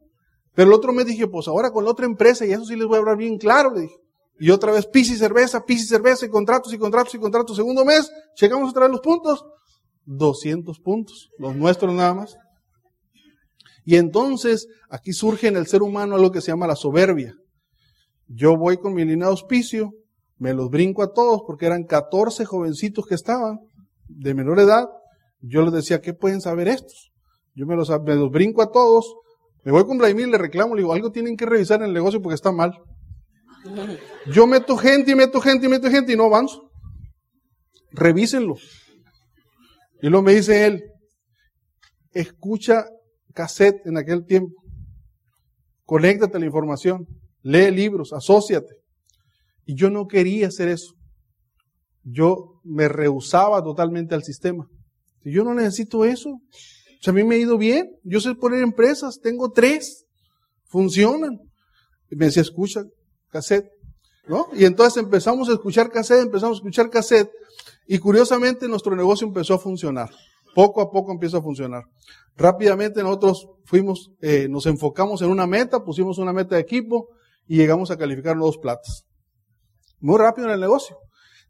Pero 0.55 0.69
el 0.69 0.73
otro 0.73 0.91
me 0.91 1.03
dije, 1.03 1.27
pues 1.27 1.47
ahora 1.47 1.71
con 1.71 1.83
la 1.83 1.91
otra 1.91 2.05
empresa, 2.05 2.45
y 2.45 2.51
eso 2.51 2.65
sí 2.65 2.75
les 2.75 2.87
voy 2.87 2.95
a 2.95 2.99
hablar 2.99 3.17
bien 3.17 3.37
claro, 3.37 3.71
le 3.73 3.81
dije. 3.81 3.95
Y 4.39 4.49
otra 4.49 4.71
vez, 4.71 4.87
pis 4.87 5.11
y 5.11 5.15
cerveza, 5.15 5.65
pis 5.65 5.83
y 5.83 5.85
cerveza, 5.85 6.25
y 6.25 6.29
contratos 6.29 6.73
y 6.73 6.77
contratos 6.79 7.13
y 7.13 7.19
contratos. 7.19 7.55
Segundo 7.55 7.85
mes, 7.85 8.11
llegamos 8.39 8.71
a 8.71 8.73
traer 8.73 8.91
los 8.91 9.01
puntos. 9.01 9.45
200 10.05 10.79
puntos, 10.79 11.29
los 11.37 11.55
nuestros 11.55 11.93
nada 11.93 12.13
más. 12.13 12.37
Y 13.85 13.97
entonces 13.97 14.67
aquí 14.89 15.13
surge 15.13 15.47
en 15.47 15.57
el 15.57 15.67
ser 15.67 15.81
humano 15.81 16.15
algo 16.15 16.31
que 16.31 16.41
se 16.41 16.51
llama 16.51 16.67
la 16.67 16.75
soberbia. 16.75 17.35
Yo 18.27 18.57
voy 18.57 18.77
con 18.77 18.93
mi 18.93 19.03
línea 19.03 19.25
de 19.25 19.31
auspicio, 19.31 19.91
me 20.37 20.53
los 20.53 20.69
brinco 20.69 21.03
a 21.03 21.13
todos 21.13 21.41
porque 21.45 21.65
eran 21.65 21.83
14 21.83 22.45
jovencitos 22.45 23.05
que 23.05 23.15
estaban 23.15 23.59
de 24.07 24.33
menor 24.33 24.59
edad. 24.59 24.87
Yo 25.41 25.61
les 25.61 25.73
decía, 25.73 26.01
¿qué 26.01 26.13
pueden 26.13 26.41
saber 26.41 26.67
estos? 26.67 27.11
Yo 27.55 27.65
me 27.65 27.75
los, 27.75 27.89
brinco 28.31 28.61
a 28.61 28.71
todos, 28.71 29.13
me 29.63 29.71
voy 29.71 29.85
con 29.85 29.97
Vladimir, 29.97 30.27
le 30.27 30.37
reclamo, 30.37 30.75
le 30.75 30.81
digo, 30.81 30.93
algo 30.93 31.11
tienen 31.11 31.37
que 31.37 31.45
revisar 31.45 31.81
en 31.81 31.87
el 31.87 31.93
negocio 31.93 32.21
porque 32.21 32.35
está 32.35 32.51
mal. 32.51 32.73
Yo 34.31 34.47
meto 34.47 34.75
gente 34.77 35.11
y 35.11 35.15
meto 35.15 35.39
gente 35.39 35.67
y 35.67 35.69
meto 35.69 35.89
gente 35.89 36.13
y 36.13 36.15
no 36.15 36.25
avanzo. 36.25 36.71
Revísenlo. 37.91 38.55
Y 40.01 40.09
luego 40.09 40.23
me 40.23 40.33
dice 40.33 40.65
él, 40.65 40.83
escucha 42.11 42.85
cassette 43.33 43.85
en 43.85 43.97
aquel 43.97 44.25
tiempo. 44.25 44.63
Conéctate 45.85 46.39
la 46.39 46.45
información, 46.45 47.07
lee 47.41 47.71
libros, 47.71 48.13
asóciate. 48.13 48.75
Y 49.65 49.75
yo 49.75 49.89
no 49.89 50.07
quería 50.07 50.47
hacer 50.47 50.69
eso. 50.69 50.93
Yo 52.03 52.59
me 52.63 52.87
rehusaba 52.87 53.63
totalmente 53.63 54.15
al 54.15 54.23
sistema. 54.23 54.67
Yo 55.23 55.43
no 55.43 55.53
necesito 55.53 56.03
eso. 56.05 56.29
O 56.29 56.39
sea, 57.01 57.11
a 57.11 57.15
mí 57.15 57.23
me 57.23 57.35
ha 57.35 57.39
ido 57.39 57.57
bien. 57.57 57.89
Yo 58.03 58.19
sé 58.19 58.35
poner 58.35 58.61
empresas, 58.61 59.19
tengo 59.21 59.51
tres, 59.51 60.05
funcionan. 60.65 61.39
Y 62.09 62.15
me 62.15 62.25
decía, 62.25 62.41
escucha 62.41 62.83
cassette. 63.29 63.69
¿No? 64.25 64.47
Y 64.53 64.63
entonces 64.63 65.03
empezamos 65.03 65.49
a 65.49 65.53
escuchar 65.53 65.91
cassette, 65.91 66.21
empezamos 66.21 66.57
a 66.57 66.59
escuchar 66.59 66.89
cassette. 66.89 67.29
Y 67.87 67.99
curiosamente 67.99 68.67
nuestro 68.69 68.95
negocio 68.95 69.27
empezó 69.27 69.55
a 69.55 69.59
funcionar. 69.59 70.09
Poco 70.53 70.81
a 70.81 70.91
poco 70.91 71.11
empieza 71.11 71.37
a 71.37 71.41
funcionar. 71.41 71.83
Rápidamente 72.35 73.01
nosotros 73.01 73.47
fuimos, 73.65 74.11
eh, 74.21 74.47
nos 74.49 74.65
enfocamos 74.65 75.21
en 75.21 75.29
una 75.29 75.47
meta, 75.47 75.83
pusimos 75.83 76.17
una 76.17 76.33
meta 76.33 76.55
de 76.55 76.61
equipo 76.61 77.09
y 77.47 77.57
llegamos 77.57 77.91
a 77.91 77.97
calificar 77.97 78.37
dos 78.37 78.57
platas. 78.57 79.05
Muy 79.99 80.17
rápido 80.17 80.47
en 80.47 80.53
el 80.53 80.59
negocio. 80.59 80.97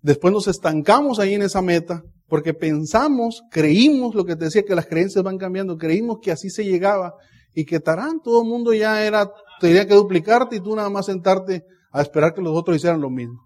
Después 0.01 0.33
nos 0.33 0.47
estancamos 0.47 1.19
ahí 1.19 1.33
en 1.33 1.41
esa 1.41 1.61
meta 1.61 2.03
porque 2.27 2.53
pensamos, 2.53 3.43
creímos 3.51 4.15
lo 4.15 4.25
que 4.25 4.35
te 4.35 4.45
decía 4.45 4.63
que 4.63 4.75
las 4.75 4.87
creencias 4.87 5.23
van 5.23 5.37
cambiando, 5.37 5.77
creímos 5.77 6.17
que 6.21 6.31
así 6.31 6.49
se 6.49 6.65
llegaba 6.65 7.13
y 7.53 7.65
que 7.65 7.79
tarán, 7.79 8.21
todo 8.21 8.41
el 8.41 8.47
mundo 8.49 8.73
ya 8.73 9.05
era, 9.05 9.31
tenía 9.59 9.87
que 9.87 9.93
duplicarte 9.93 10.55
y 10.55 10.59
tú 10.59 10.75
nada 10.75 10.89
más 10.89 11.05
sentarte 11.05 11.63
a 11.91 12.01
esperar 12.01 12.33
que 12.33 12.41
los 12.41 12.57
otros 12.57 12.77
hicieran 12.77 13.01
lo 13.01 13.09
mismo. 13.09 13.39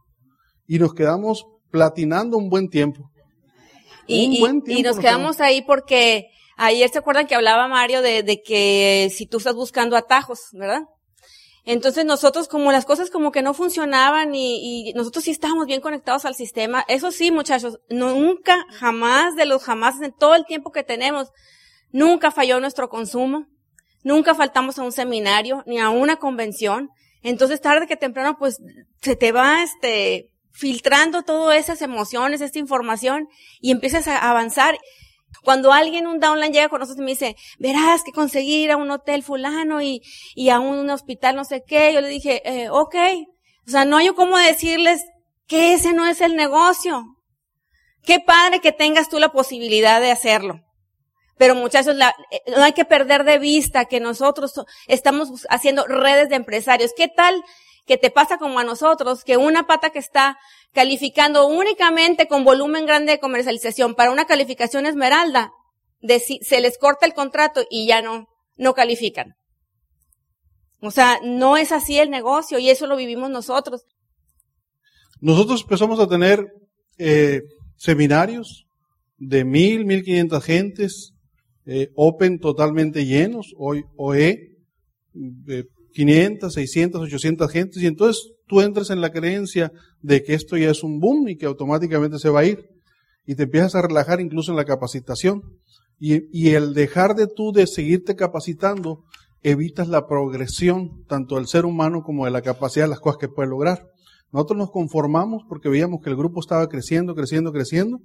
Y 0.65 0.79
nos 0.79 0.93
quedamos 0.93 1.45
platinando 1.69 2.37
un 2.37 2.49
buen 2.49 2.69
tiempo. 2.69 3.11
Y, 4.07 4.43
y, 4.67 4.83
nos 4.83 4.99
quedamos 4.99 5.41
ahí 5.41 5.61
porque 5.61 6.29
ayer 6.55 6.89
se 6.89 6.99
acuerdan 6.99 7.27
que 7.27 7.35
hablaba 7.35 7.67
Mario 7.67 8.01
de, 8.01 8.23
de 8.23 8.41
que 8.41 9.11
si 9.13 9.27
tú 9.27 9.37
estás 9.37 9.55
buscando 9.55 9.97
atajos, 9.97 10.47
¿verdad? 10.53 10.83
Entonces 11.67 12.05
nosotros 12.05 12.47
como 12.47 12.71
las 12.71 12.85
cosas 12.85 13.09
como 13.09 13.33
que 13.33 13.41
no 13.41 13.53
funcionaban 13.53 14.33
y, 14.33 14.89
y, 14.89 14.93
nosotros 14.93 15.25
sí 15.25 15.31
estábamos 15.31 15.65
bien 15.65 15.81
conectados 15.81 16.23
al 16.23 16.33
sistema. 16.33 16.85
Eso 16.87 17.11
sí, 17.11 17.29
muchachos, 17.29 17.79
nunca, 17.89 18.65
jamás 18.71 19.35
de 19.35 19.45
los 19.45 19.65
jamás 19.65 19.99
en 20.01 20.13
todo 20.13 20.35
el 20.35 20.45
tiempo 20.45 20.71
que 20.71 20.83
tenemos, 20.83 21.29
nunca 21.91 22.31
falló 22.31 22.61
nuestro 22.61 22.87
consumo, 22.87 23.47
nunca 24.01 24.33
faltamos 24.33 24.79
a 24.79 24.83
un 24.83 24.93
seminario 24.93 25.63
ni 25.65 25.77
a 25.79 25.89
una 25.89 26.15
convención. 26.15 26.89
Entonces 27.21 27.59
tarde 27.59 27.85
que 27.85 27.97
temprano 27.97 28.37
pues 28.39 28.61
se 29.01 29.17
te 29.17 29.33
va 29.33 29.61
este 29.61 30.29
filtrando 30.57 31.21
todas 31.23 31.57
esas 31.57 31.81
emociones, 31.81 32.41
esta 32.41 32.57
información 32.57 33.29
y 33.61 33.71
empiezas 33.71 34.07
a 34.07 34.29
avanzar. 34.29 34.77
Cuando 35.43 35.71
alguien, 35.71 36.07
un 36.07 36.19
downline 36.19 36.51
llega 36.51 36.69
con 36.69 36.79
nosotros 36.79 37.01
y 37.01 37.05
me 37.05 37.11
dice, 37.11 37.35
verás 37.59 38.03
que 38.03 38.11
conseguir 38.11 38.71
a 38.71 38.77
un 38.77 38.89
hotel 38.89 39.21
fulano 39.21 39.81
y, 39.81 40.01
y 40.35 40.49
a 40.49 40.59
un 40.59 40.89
hospital 40.89 41.35
no 41.35 41.45
sé 41.45 41.63
qué, 41.65 41.93
yo 41.93 42.01
le 42.01 42.07
dije, 42.07 42.41
eh, 42.43 42.69
ok. 42.69 42.95
O 43.67 43.69
sea, 43.69 43.85
no 43.85 43.97
hay 43.97 44.07
cómo 44.09 44.37
decirles 44.37 45.03
que 45.45 45.73
ese 45.73 45.93
no 45.93 46.07
es 46.07 46.21
el 46.21 46.35
negocio. 46.35 47.03
Qué 48.03 48.19
padre 48.19 48.59
que 48.59 48.71
tengas 48.71 49.09
tú 49.09 49.19
la 49.19 49.31
posibilidad 49.31 50.01
de 50.01 50.11
hacerlo. 50.11 50.61
Pero 51.37 51.53
muchachos, 51.53 51.95
la, 51.95 52.15
eh, 52.31 52.41
no 52.47 52.63
hay 52.63 52.73
que 52.73 52.85
perder 52.85 53.25
de 53.25 53.37
vista 53.37 53.85
que 53.85 53.99
nosotros 53.99 54.53
estamos 54.87 55.45
haciendo 55.49 55.85
redes 55.85 56.29
de 56.29 56.35
empresarios. 56.35 56.93
¿Qué 56.97 57.09
tal 57.09 57.43
que 57.87 57.97
te 57.97 58.11
pasa 58.11 58.37
como 58.37 58.59
a 58.59 58.65
nosotros, 58.65 59.23
que 59.23 59.37
una 59.37 59.65
pata 59.65 59.91
que 59.91 59.99
está 59.99 60.37
calificando 60.73 61.47
únicamente 61.47 62.27
con 62.27 62.43
volumen 62.43 62.85
grande 62.85 63.13
de 63.13 63.19
comercialización 63.19 63.95
para 63.95 64.11
una 64.11 64.25
calificación 64.25 64.85
esmeralda, 64.85 65.51
se 66.01 66.61
les 66.61 66.77
corta 66.77 67.05
el 67.05 67.13
contrato 67.13 67.65
y 67.71 67.87
ya 67.87 68.01
no, 68.01 68.27
no 68.57 68.73
califican. 68.73 69.35
O 70.81 70.91
sea, 70.91 71.19
no 71.23 71.57
es 71.57 71.71
así 71.71 71.97
el 71.97 72.09
negocio 72.09 72.59
y 72.59 72.69
eso 72.69 72.85
lo 72.85 72.97
vivimos 72.97 73.31
nosotros. 73.31 73.85
Nosotros 75.21 75.61
empezamos 75.61 75.99
a 75.99 76.07
tener 76.07 76.45
eh, 76.97 77.41
seminarios 77.77 78.67
de 79.17 79.45
mil, 79.45 79.85
mil 79.85 80.03
quinientas 80.03 80.43
gentes, 80.43 81.13
eh, 81.65 81.89
open 81.95 82.39
totalmente 82.39 83.05
llenos, 83.05 83.53
hoy 83.57 83.83
OE, 83.95 84.57
500, 85.93 86.53
600, 86.53 87.01
800 87.01 87.51
gentes, 87.51 87.81
y 87.81 87.87
entonces 87.87 88.33
tú 88.47 88.61
entras 88.61 88.89
en 88.89 89.01
la 89.01 89.11
creencia 89.11 89.71
de 90.01 90.23
que 90.23 90.33
esto 90.33 90.57
ya 90.57 90.69
es 90.69 90.83
un 90.83 90.99
boom 90.99 91.29
y 91.29 91.37
que 91.37 91.45
automáticamente 91.45 92.19
se 92.19 92.29
va 92.29 92.41
a 92.41 92.45
ir, 92.45 92.69
y 93.25 93.35
te 93.35 93.43
empiezas 93.43 93.75
a 93.75 93.81
relajar 93.81 94.21
incluso 94.21 94.51
en 94.51 94.57
la 94.57 94.65
capacitación. 94.65 95.43
Y, 95.99 96.49
el 96.49 96.73
dejar 96.75 97.15
de 97.15 97.25
tú 97.27 97.51
de 97.51 97.65
seguirte 97.65 98.15
capacitando, 98.15 99.03
evitas 99.41 99.87
la 99.87 100.07
progresión 100.07 101.03
tanto 101.07 101.35
del 101.35 101.47
ser 101.47 101.65
humano 101.65 102.03
como 102.03 102.25
de 102.25 102.31
la 102.31 102.43
capacidad 102.43 102.85
de 102.85 102.89
las 102.89 102.99
cosas 102.99 103.17
que 103.17 103.27
puede 103.27 103.49
lograr. 103.49 103.87
Nosotros 104.31 104.59
nos 104.59 104.71
conformamos 104.71 105.43
porque 105.49 105.69
veíamos 105.69 106.01
que 106.03 106.11
el 106.11 106.15
grupo 106.15 106.39
estaba 106.39 106.67
creciendo, 106.69 107.15
creciendo, 107.15 107.51
creciendo, 107.51 107.99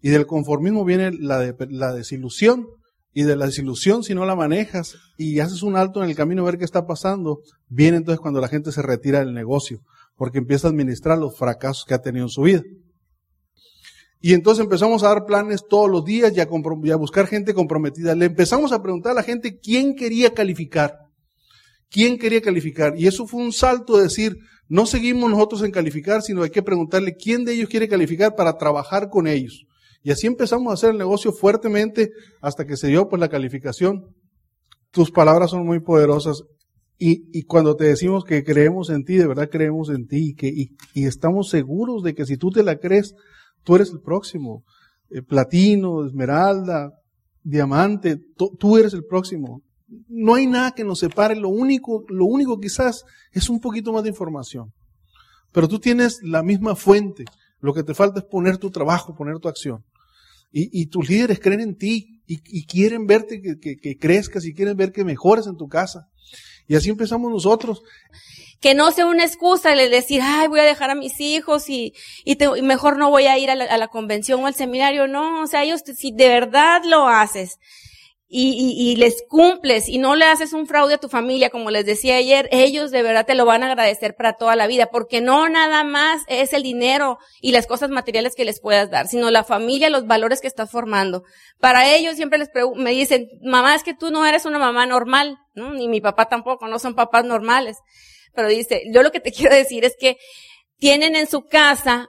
y 0.00 0.10
del 0.10 0.26
conformismo 0.26 0.84
viene 0.84 1.10
la 1.10 1.92
desilusión, 1.92 2.66
y 3.14 3.22
de 3.22 3.36
la 3.36 3.46
desilusión, 3.46 4.02
si 4.02 4.12
no 4.12 4.26
la 4.26 4.34
manejas 4.34 4.96
y 5.16 5.38
haces 5.38 5.62
un 5.62 5.76
alto 5.76 6.02
en 6.02 6.10
el 6.10 6.16
camino 6.16 6.42
a 6.42 6.46
ver 6.46 6.58
qué 6.58 6.64
está 6.64 6.84
pasando, 6.84 7.38
viene 7.68 7.96
entonces 7.96 8.20
cuando 8.20 8.40
la 8.40 8.48
gente 8.48 8.72
se 8.72 8.82
retira 8.82 9.20
del 9.20 9.32
negocio, 9.32 9.80
porque 10.16 10.38
empieza 10.38 10.66
a 10.66 10.70
administrar 10.70 11.16
los 11.16 11.38
fracasos 11.38 11.84
que 11.86 11.94
ha 11.94 12.02
tenido 12.02 12.26
en 12.26 12.30
su 12.30 12.42
vida. 12.42 12.62
Y 14.20 14.32
entonces 14.32 14.64
empezamos 14.64 15.02
a 15.02 15.08
dar 15.08 15.26
planes 15.26 15.64
todos 15.68 15.88
los 15.88 16.04
días 16.04 16.32
y 16.34 16.40
a, 16.40 16.48
y 16.82 16.90
a 16.90 16.96
buscar 16.96 17.26
gente 17.26 17.54
comprometida. 17.54 18.14
Le 18.14 18.24
empezamos 18.24 18.72
a 18.72 18.82
preguntar 18.82 19.12
a 19.12 19.16
la 19.16 19.22
gente 19.22 19.58
quién 19.60 19.94
quería 19.94 20.32
calificar. 20.34 20.96
¿Quién 21.90 22.18
quería 22.18 22.40
calificar? 22.40 22.94
Y 22.96 23.06
eso 23.06 23.26
fue 23.26 23.42
un 23.42 23.52
salto 23.52 23.96
de 23.96 24.04
decir, 24.04 24.36
no 24.66 24.86
seguimos 24.86 25.30
nosotros 25.30 25.62
en 25.62 25.70
calificar, 25.70 26.22
sino 26.22 26.42
hay 26.42 26.50
que 26.50 26.62
preguntarle 26.62 27.14
quién 27.14 27.44
de 27.44 27.52
ellos 27.52 27.68
quiere 27.68 27.86
calificar 27.86 28.34
para 28.34 28.56
trabajar 28.56 29.10
con 29.10 29.28
ellos. 29.28 29.66
Y 30.04 30.10
así 30.10 30.26
empezamos 30.26 30.70
a 30.70 30.74
hacer 30.74 30.90
el 30.90 30.98
negocio 30.98 31.32
fuertemente 31.32 32.10
hasta 32.42 32.66
que 32.66 32.76
se 32.76 32.88
dio 32.88 33.08
pues 33.08 33.18
la 33.18 33.30
calificación. 33.30 34.04
Tus 34.90 35.10
palabras 35.10 35.50
son 35.50 35.64
muy 35.64 35.80
poderosas. 35.80 36.44
Y, 36.98 37.42
cuando 37.44 37.74
te 37.74 37.84
decimos 37.84 38.22
que 38.22 38.44
creemos 38.44 38.90
en 38.90 39.04
ti, 39.04 39.16
de 39.16 39.26
verdad 39.26 39.48
creemos 39.50 39.88
en 39.88 40.06
ti 40.06 40.28
y, 40.28 40.34
que, 40.34 41.06
estamos 41.06 41.48
seguros 41.48 42.02
de 42.02 42.14
que 42.14 42.26
si 42.26 42.36
tú 42.36 42.50
te 42.50 42.62
la 42.62 42.76
crees, 42.76 43.14
tú 43.64 43.76
eres 43.76 43.90
el 43.90 44.00
próximo. 44.00 44.62
Eh, 45.08 45.22
platino, 45.22 46.04
esmeralda, 46.06 46.92
diamante, 47.42 48.18
tú 48.58 48.76
eres 48.76 48.92
el 48.92 49.04
próximo. 49.06 49.62
No 50.06 50.34
hay 50.34 50.46
nada 50.46 50.72
que 50.72 50.84
nos 50.84 50.98
separe, 50.98 51.34
lo 51.34 51.48
único, 51.48 52.04
lo 52.08 52.26
único 52.26 52.60
quizás 52.60 53.04
es 53.32 53.48
un 53.48 53.58
poquito 53.58 53.90
más 53.90 54.02
de 54.02 54.10
información. 54.10 54.70
Pero 55.50 55.66
tú 55.66 55.78
tienes 55.78 56.20
la 56.22 56.42
misma 56.42 56.76
fuente. 56.76 57.24
Lo 57.60 57.72
que 57.72 57.82
te 57.82 57.94
falta 57.94 58.20
es 58.20 58.26
poner 58.26 58.58
tu 58.58 58.70
trabajo, 58.70 59.14
poner 59.14 59.38
tu 59.38 59.48
acción. 59.48 59.82
Y, 60.56 60.86
tus 60.86 61.08
líderes 61.08 61.40
creen 61.40 61.60
en 61.60 61.76
ti 61.76 62.22
y, 62.28 62.64
quieren 62.66 63.08
verte 63.08 63.42
que, 63.42 63.76
que 63.76 63.98
crezcas 63.98 64.44
y 64.44 64.54
quieren 64.54 64.76
ver 64.76 64.92
que 64.92 65.02
mejores 65.02 65.48
en 65.48 65.56
tu 65.56 65.68
casa. 65.68 66.08
Y 66.68 66.76
así 66.76 66.90
empezamos 66.90 67.30
nosotros. 67.30 67.82
Que 68.60 68.74
no 68.74 68.90
sea 68.92 69.06
una 69.06 69.24
excusa 69.24 69.72
el 69.72 69.90
decir, 69.90 70.20
ay, 70.22 70.48
voy 70.48 70.60
a 70.60 70.64
dejar 70.64 70.90
a 70.90 70.94
mis 70.94 71.20
hijos 71.20 71.68
y, 71.68 71.92
y, 72.24 72.36
mejor 72.62 72.96
no 72.96 73.10
voy 73.10 73.26
a 73.26 73.36
ir 73.36 73.50
a 73.50 73.54
la, 73.54 73.64
a 73.64 73.76
la, 73.76 73.88
convención 73.88 74.42
o 74.42 74.46
al 74.46 74.54
seminario. 74.54 75.06
No, 75.06 75.42
o 75.42 75.46
sea, 75.46 75.64
ellos, 75.64 75.82
si 75.96 76.12
de 76.12 76.28
verdad 76.28 76.82
lo 76.84 77.08
haces, 77.08 77.58
y, 78.26 78.74
y, 78.76 78.96
les 78.96 79.22
cumples 79.28 79.88
y 79.88 79.98
no 79.98 80.16
le 80.16 80.24
haces 80.24 80.54
un 80.54 80.66
fraude 80.66 80.94
a 80.94 80.98
tu 80.98 81.08
familia, 81.08 81.50
como 81.50 81.70
les 81.70 81.84
decía 81.84 82.16
ayer, 82.16 82.48
ellos 82.50 82.90
de 82.90 83.02
verdad 83.02 83.26
te 83.26 83.34
lo 83.34 83.44
van 83.44 83.62
a 83.62 83.66
agradecer 83.66 84.16
para 84.16 84.32
toda 84.32 84.56
la 84.56 84.66
vida, 84.66 84.86
porque 84.90 85.20
no 85.20 85.48
nada 85.48 85.84
más 85.84 86.22
es 86.26 86.52
el 86.52 86.62
dinero 86.62 87.18
y 87.40 87.52
las 87.52 87.66
cosas 87.66 87.90
materiales 87.90 88.34
que 88.34 88.44
les 88.44 88.60
puedas 88.60 88.90
dar, 88.90 89.06
sino 89.08 89.30
la 89.30 89.44
familia, 89.44 89.90
los 89.90 90.06
valores 90.06 90.40
que 90.40 90.48
estás 90.48 90.70
formando. 90.70 91.22
Para 91.60 91.94
ellos 91.94 92.16
siempre 92.16 92.38
les 92.38 92.48
me 92.76 92.90
dicen, 92.90 93.28
mamá, 93.42 93.74
es 93.74 93.82
que 93.82 93.94
tú 93.94 94.10
no 94.10 94.26
eres 94.26 94.46
una 94.46 94.58
mamá 94.58 94.86
normal, 94.86 95.36
¿no? 95.54 95.72
Ni 95.72 95.86
mi 95.86 96.00
papá 96.00 96.26
tampoco, 96.26 96.66
no 96.66 96.78
son 96.78 96.94
papás 96.94 97.24
normales. 97.24 97.76
Pero 98.34 98.48
dice, 98.48 98.82
yo 98.92 99.02
lo 99.02 99.12
que 99.12 99.20
te 99.20 99.32
quiero 99.36 99.54
decir 99.54 99.84
es 99.84 99.96
que 99.98 100.16
tienen 100.78 101.14
en 101.14 101.28
su 101.28 101.42
casa, 101.46 102.08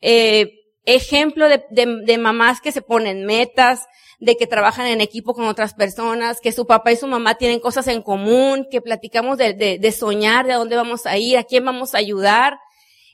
eh, 0.00 0.50
ejemplo 0.86 1.48
de, 1.48 1.64
de, 1.70 2.02
de 2.04 2.18
mamás 2.18 2.60
que 2.60 2.72
se 2.72 2.82
ponen 2.82 3.26
metas, 3.26 3.86
de 4.18 4.36
que 4.36 4.46
trabajan 4.46 4.86
en 4.86 5.00
equipo 5.00 5.34
con 5.34 5.46
otras 5.46 5.74
personas, 5.74 6.40
que 6.40 6.52
su 6.52 6.66
papá 6.66 6.92
y 6.92 6.96
su 6.96 7.06
mamá 7.06 7.36
tienen 7.36 7.60
cosas 7.60 7.86
en 7.88 8.02
común, 8.02 8.66
que 8.70 8.80
platicamos 8.80 9.36
de, 9.38 9.52
de, 9.52 9.92
soñar, 9.92 10.46
de 10.46 10.54
dónde 10.54 10.76
vamos 10.76 11.06
a 11.06 11.18
ir, 11.18 11.36
a 11.36 11.44
quién 11.44 11.64
vamos 11.64 11.94
a 11.94 11.98
ayudar 11.98 12.58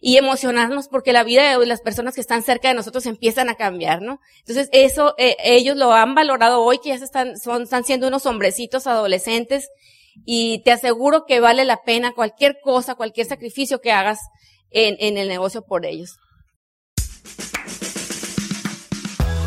y 0.01 0.17
emocionarnos 0.17 0.89
porque 0.89 1.13
la 1.13 1.23
vida 1.23 1.59
de 1.59 1.67
las 1.67 1.81
personas 1.81 2.15
que 2.15 2.21
están 2.21 2.43
cerca 2.43 2.69
de 2.69 2.75
nosotros 2.75 3.07
empiezan 3.07 3.49
a 3.49 3.55
cambiar, 3.55 4.03
¿no? 4.03 4.21
Entonces 4.41 4.69
eso 4.73 5.15
eh, 5.17 5.37
ellos 5.45 5.77
lo 5.77 5.93
han 5.93 6.15
valorado 6.15 6.61
hoy 6.63 6.79
que 6.79 6.89
ya 6.89 6.97
están 6.97 7.39
son 7.39 7.63
están 7.63 7.85
siendo 7.85 8.09
unos 8.09 8.27
hombrecitos 8.27 8.89
adolescentes 8.89 9.69
y 10.25 10.61
te 10.65 10.73
aseguro 10.73 11.25
que 11.25 11.39
vale 11.39 11.65
la 11.65 11.85
pena 11.85 12.15
cualquier 12.15 12.59
cosa, 12.61 12.97
cualquier 12.97 13.29
sacrificio 13.29 13.81
que 13.81 13.93
hagas 13.93 14.19
en, 14.71 14.97
en 14.99 15.19
el 15.19 15.29
negocio 15.29 15.63
por 15.63 15.87
ellos. 15.87 16.19